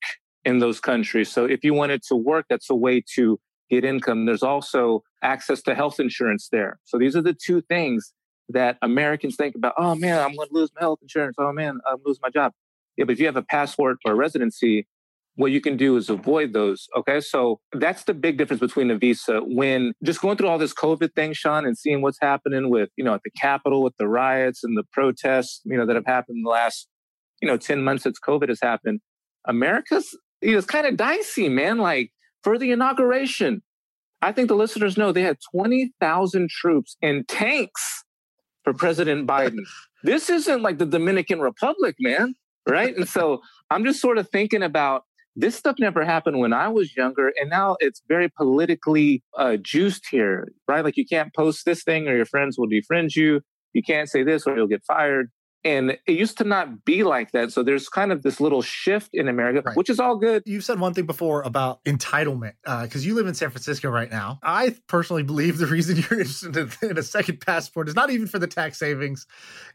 [0.45, 1.31] in those countries.
[1.31, 3.39] So if you wanted to work, that's a way to
[3.69, 4.27] get income.
[4.27, 6.79] There's also access to health insurance there.
[6.85, 8.13] So these are the two things
[8.49, 9.75] that Americans think about.
[9.77, 11.37] Oh man, I'm going to lose my health insurance.
[11.39, 12.53] Oh man, I'm lose my job.
[12.97, 14.87] Yeah, but if you have a passport or a residency,
[15.37, 16.89] what you can do is avoid those.
[16.97, 17.21] Okay.
[17.21, 19.41] So that's the big difference between a visa.
[19.41, 23.05] When just going through all this COVID thing, Shaan, and seeing what's happening with, you
[23.05, 26.39] know, at the Capitol with the riots and the protests, you know, that have happened
[26.39, 26.89] in the last,
[27.41, 29.01] you know, 10 months since COVID has happened,
[29.47, 31.79] America's you know, it's kind of dicey, man.
[31.79, 32.13] Like
[32.43, 33.63] for the inauguration,
[34.23, 38.05] I think the listeners know they had 20,000 troops and tanks
[38.65, 39.61] for President Biden.
[40.03, 42.35] this isn't like the Dominican Republic, man.
[42.69, 42.95] Right.
[42.95, 45.05] and so I'm just sort of thinking about
[45.37, 47.33] this stuff never happened when I was younger.
[47.41, 50.85] And now it's very politically uh, juiced here, right?
[50.85, 53.41] Like you can't post this thing or your friends will defriend you.
[53.73, 55.31] You can't say this or you'll get fired.
[55.63, 57.53] And it used to not be like that.
[57.53, 59.77] So there's kind of this little shift in America, right.
[59.77, 60.43] which is all good.
[60.47, 64.11] You've said one thing before about entitlement, because uh, you live in San Francisco right
[64.11, 64.39] now.
[64.43, 68.39] I personally believe the reason you're interested in a second passport is not even for
[68.39, 69.27] the tax savings,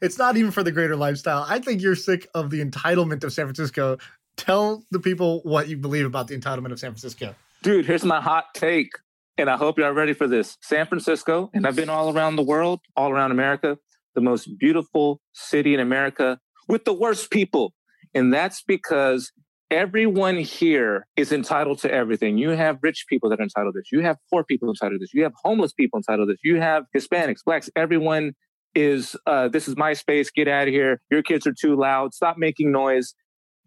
[0.01, 1.45] it's not even for the greater lifestyle.
[1.47, 3.97] I think you're sick of the entitlement of San Francisco.
[4.37, 7.35] Tell the people what you believe about the entitlement of San Francisco.
[7.61, 8.91] Dude, here's my hot take.
[9.37, 10.57] And I hope you're ready for this.
[10.61, 13.77] San Francisco, and I've been all around the world, all around America
[14.15, 17.73] the most beautiful city in America with the worst people.
[18.13, 19.31] And that's because
[19.71, 22.37] everyone here is entitled to everything.
[22.37, 23.91] You have rich people that are entitled to this.
[23.91, 25.13] You have poor people entitled to this.
[25.13, 26.39] You have homeless people entitled to this.
[26.43, 27.69] You have Hispanics, blacks.
[27.75, 28.33] Everyone
[28.73, 30.29] is, uh, this is my space.
[30.29, 31.01] Get out of here.
[31.09, 32.13] Your kids are too loud.
[32.13, 33.13] Stop making noise.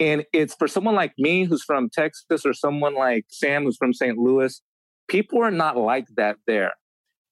[0.01, 3.93] And it's for someone like me who's from Texas or someone like Sam who's from
[3.93, 4.17] St.
[4.17, 4.63] Louis,
[5.09, 6.73] people are not like that there.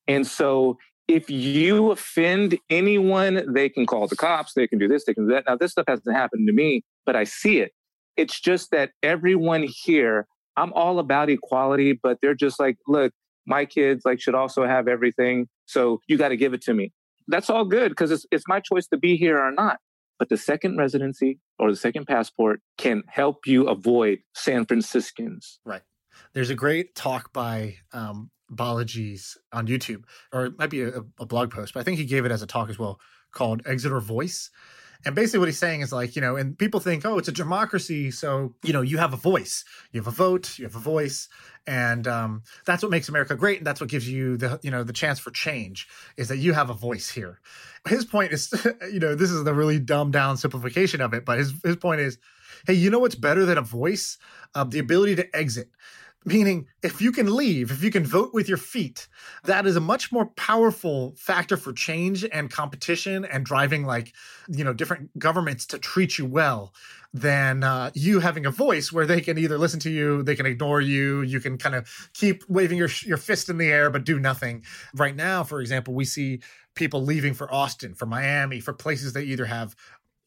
[0.09, 0.79] And so
[1.09, 5.27] if you offend anyone, they can call the cops, they can do this, they can
[5.27, 5.45] do that.
[5.47, 7.73] Now, this stuff hasn't happened to me, but I see it.
[8.17, 10.27] It's just that everyone here,
[10.57, 13.13] I'm all about equality, but they're just like, look,
[13.47, 15.49] my kids like should also have everything.
[15.67, 16.93] So you got to give it to me.
[17.29, 19.79] That's all good because it's, it's my choice to be here or not.
[20.19, 25.61] But the second residency or the second passport can help you avoid San Franciscans.
[25.65, 25.83] Right.
[26.33, 31.27] There's a great talk by um, Balaji's on YouTube, or it might be a, a,
[31.27, 33.01] blog post, but I think he gave it as a talk as well
[33.33, 34.51] called Exeter Voice.
[35.05, 37.33] And basically, what he's saying is like, you know, and people think, oh, it's a
[37.33, 38.11] democracy.
[38.11, 41.29] So, you know, you have a voice, you have a vote, you have a voice.
[41.67, 43.59] And um, that's what makes America great.
[43.59, 45.87] And that's what gives you the, you know, the chance for change
[46.17, 47.41] is that you have a voice here.
[47.87, 48.53] His point is,
[48.93, 51.25] you know, this is the really dumbed down simplification of it.
[51.25, 52.19] But his, his point is,
[52.67, 54.19] hey, you know what's better than a voice?
[54.55, 55.71] Um, the ability to exit
[56.27, 59.07] meaning if you can leave, if you can vote with your feet,
[59.45, 64.13] that is a much more powerful factor for change and competition and driving like,
[64.49, 66.75] you know, different governments to treat you well
[67.15, 70.45] than uh, you having a voice where they can either listen to you, they can
[70.45, 74.05] ignore you, you can kind of keep waving your your fist in the air but
[74.05, 74.65] do nothing.
[74.95, 76.41] Right now, for example, we see
[76.75, 79.75] people leaving for Austin, for Miami, for places that either have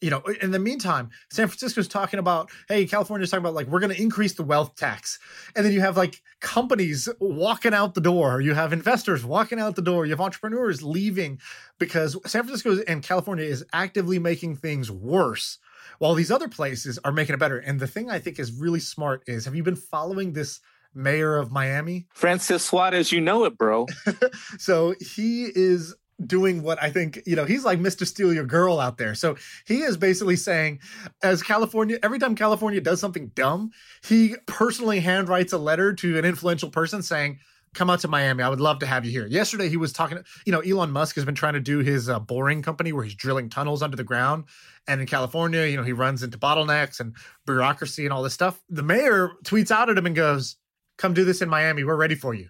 [0.02, 3.80] you know, in the meantime, San Francisco's talking about, hey, California's talking about like we're
[3.80, 5.20] going to increase the wealth tax,
[5.56, 9.76] and then you have like companies walking out the door, you have investors walking out
[9.76, 11.39] the door, you have entrepreneurs leaving
[11.80, 15.58] because San Francisco and California is actively making things worse.
[15.97, 17.58] While these other places are making it better.
[17.58, 20.62] And the thing I think is really smart is have you been following this
[20.93, 22.08] mayor of Miami?
[22.14, 23.86] Francis Suarez, you know it, bro.
[24.58, 25.95] so he is
[26.26, 28.06] doing what I think, you know, he's like Mr.
[28.06, 29.16] Steal Your Girl out there.
[29.16, 30.80] So he is basically saying,
[31.24, 33.72] as California, every time California does something dumb,
[34.04, 37.40] he personally handwrites a letter to an influential person saying,
[37.74, 38.44] come out to Miami.
[38.44, 39.28] I would love to have you here.
[39.28, 42.20] Yesterday, he was talking, you know, Elon Musk has been trying to do his uh,
[42.20, 44.46] boring company where he's drilling tunnels under the ground.
[44.88, 47.16] And in California, you know, he runs into bottlenecks and
[47.46, 48.60] bureaucracy and all this stuff.
[48.70, 50.56] The mayor tweets out at him and goes,
[50.98, 51.84] come do this in Miami.
[51.84, 52.50] We're ready for you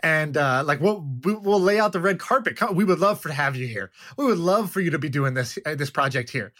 [0.00, 2.58] and uh, like we'll we'll lay out the red carpet.
[2.74, 3.90] We would love for to have you here.
[4.16, 6.52] We would love for you to be doing this uh, this project here.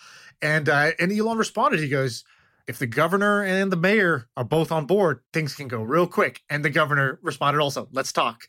[0.42, 1.80] And uh, and Elon responded.
[1.80, 2.24] He goes,
[2.68, 6.42] if the governor and the mayor are both on board, things can go real quick.
[6.50, 8.42] And the governor responded also, let's talk.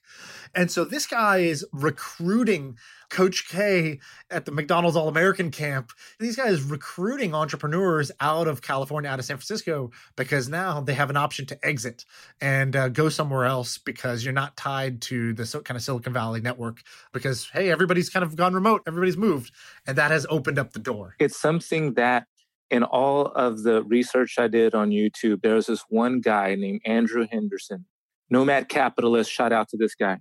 [0.54, 2.78] And so this guy is recruiting
[3.10, 4.00] Coach K
[4.30, 5.92] at the McDonald's All American camp.
[6.20, 11.10] These guys recruiting entrepreneurs out of California, out of San Francisco, because now they have
[11.10, 12.04] an option to exit
[12.42, 16.12] and uh, go somewhere else because you're not tied to the so, kind of Silicon
[16.12, 16.82] Valley network.
[17.14, 19.54] Because, hey, everybody's kind of gone remote, everybody's moved.
[19.88, 21.16] And that has opened up the door.
[21.20, 22.28] It's something that
[22.70, 27.28] in all of the research I did on YouTube, there's this one guy named Andrew
[27.30, 27.86] Henderson,
[28.30, 29.32] nomad capitalist.
[29.32, 30.20] Shout out to this guy.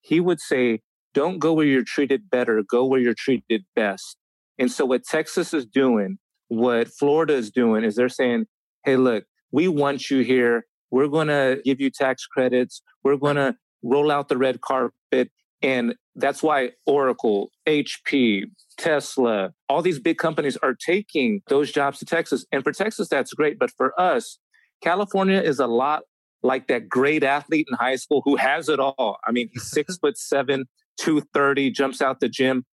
[0.00, 0.80] He would say,
[1.12, 4.16] Don't go where you're treated better, go where you're treated best.
[4.58, 8.46] And so, what Texas is doing, what Florida is doing, is they're saying,
[8.84, 10.64] Hey, look, we want you here.
[10.90, 12.82] We're going to give you tax credits.
[13.04, 15.30] We're going to roll out the red carpet.
[15.62, 18.44] And that's why Oracle, HP,
[18.78, 22.44] Tesla, all these big companies are taking those jobs to Texas.
[22.52, 23.58] And for Texas, that's great.
[23.58, 24.38] But for us,
[24.82, 26.02] California is a lot
[26.42, 29.18] like that great athlete in high school who has it all.
[29.26, 30.66] I mean, he's six foot seven,
[30.98, 32.64] 230, jumps out the gym,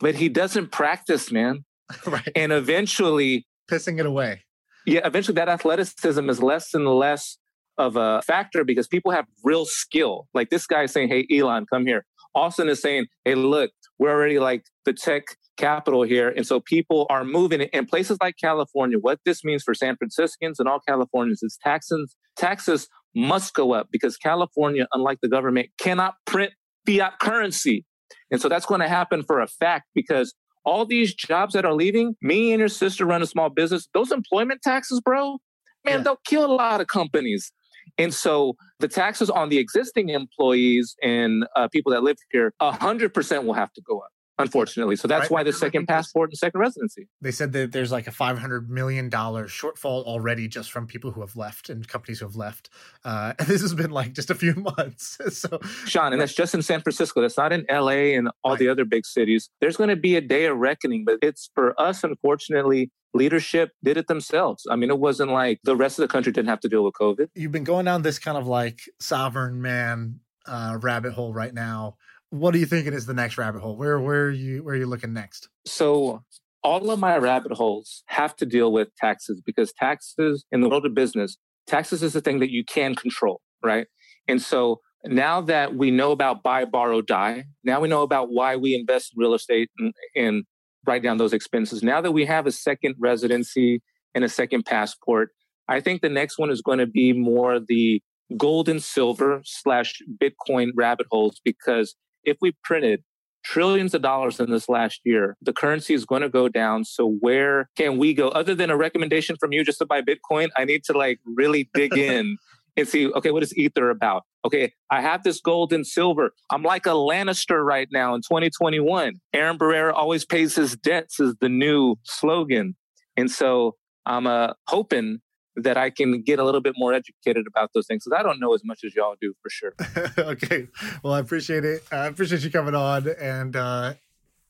[0.00, 1.64] but he doesn't practice, man.
[2.06, 2.28] right.
[2.34, 4.42] And eventually, pissing it away.
[4.86, 7.38] Yeah, eventually that athleticism is less and less
[7.78, 10.28] of a factor because people have real skill.
[10.32, 12.04] Like this guy saying, Hey, Elon, come here.
[12.36, 15.24] Austin is saying, hey, look, we're already like the tech
[15.56, 16.28] capital here.
[16.28, 18.98] And so people are moving in places like California.
[19.00, 23.88] What this means for San Franciscans and all Californians is taxes, taxes must go up
[23.90, 26.52] because California, unlike the government, cannot print
[26.86, 27.84] fiat currency.
[28.30, 30.34] And so that's going to happen for a fact because
[30.64, 34.12] all these jobs that are leaving, me and your sister run a small business, those
[34.12, 35.38] employment taxes, bro,
[35.84, 36.02] man, yeah.
[36.02, 37.52] they'll kill a lot of companies.
[37.98, 43.44] And so the taxes on the existing employees and uh, people that live here, 100%
[43.44, 44.96] will have to go up unfortunately.
[44.96, 45.30] So that's right.
[45.30, 47.08] why the second passport and second residency.
[47.20, 51.36] They said that there's like a $500 million shortfall already just from people who have
[51.36, 52.70] left and companies who have left.
[53.04, 55.18] Uh, and this has been like just a few months.
[55.30, 55.48] so,
[55.86, 57.20] Shaan, and that's just in San Francisco.
[57.20, 58.58] That's not in LA and all right.
[58.58, 59.48] the other big cities.
[59.60, 63.96] There's going to be a day of reckoning, but it's for us, unfortunately, leadership did
[63.96, 64.66] it themselves.
[64.70, 66.94] I mean, it wasn't like the rest of the country didn't have to deal with
[66.94, 67.28] COVID.
[67.34, 71.96] You've been going down this kind of like sovereign man uh, rabbit hole right now.
[72.38, 73.76] What are you thinking is the next rabbit hole?
[73.76, 75.48] Where where are you where are you looking next?
[75.66, 76.22] So
[76.62, 80.84] all of my rabbit holes have to deal with taxes because taxes in the world
[80.84, 83.86] of business, taxes is the thing that you can control, right?
[84.26, 88.56] And so now that we know about buy, borrow, die, now we know about why
[88.56, 90.44] we invest in real estate and, and
[90.86, 91.82] write down those expenses.
[91.82, 93.80] Now that we have a second residency
[94.14, 95.30] and a second passport,
[95.68, 98.02] I think the next one is going to be more the
[98.36, 101.94] gold and silver slash Bitcoin rabbit holes because
[102.26, 103.02] if we printed
[103.44, 106.84] trillions of dollars in this last year, the currency is going to go down.
[106.84, 110.48] So where can we go other than a recommendation from you just to buy Bitcoin?
[110.56, 112.36] I need to like really dig in
[112.76, 114.24] and see, okay, what is Ether about?
[114.44, 116.32] Okay, I have this gold and silver.
[116.50, 119.20] I'm like a Lannister right now in 2021.
[119.32, 122.76] Aaron Barrera always pays his debts is the new slogan.
[123.16, 125.20] And so I'm uh, hoping
[125.56, 128.38] that I can get a little bit more educated about those things because I don't
[128.40, 129.74] know as much as y'all do for sure.
[130.18, 130.68] okay.
[131.02, 131.82] Well, I appreciate it.
[131.90, 133.94] I appreciate you coming on and uh,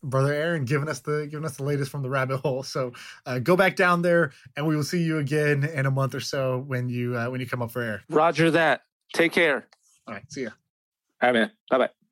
[0.02, 2.62] brother Aaron giving us the giving us the latest from the rabbit hole.
[2.62, 2.92] So
[3.24, 6.20] uh, go back down there, and we will see you again in a month or
[6.20, 8.02] so when you uh, when you come up for air.
[8.08, 8.82] Roger that.
[9.12, 9.66] Take care.
[10.06, 10.30] All right.
[10.30, 10.50] See ya.
[11.22, 11.50] All right, man.
[11.70, 12.05] Bye bye.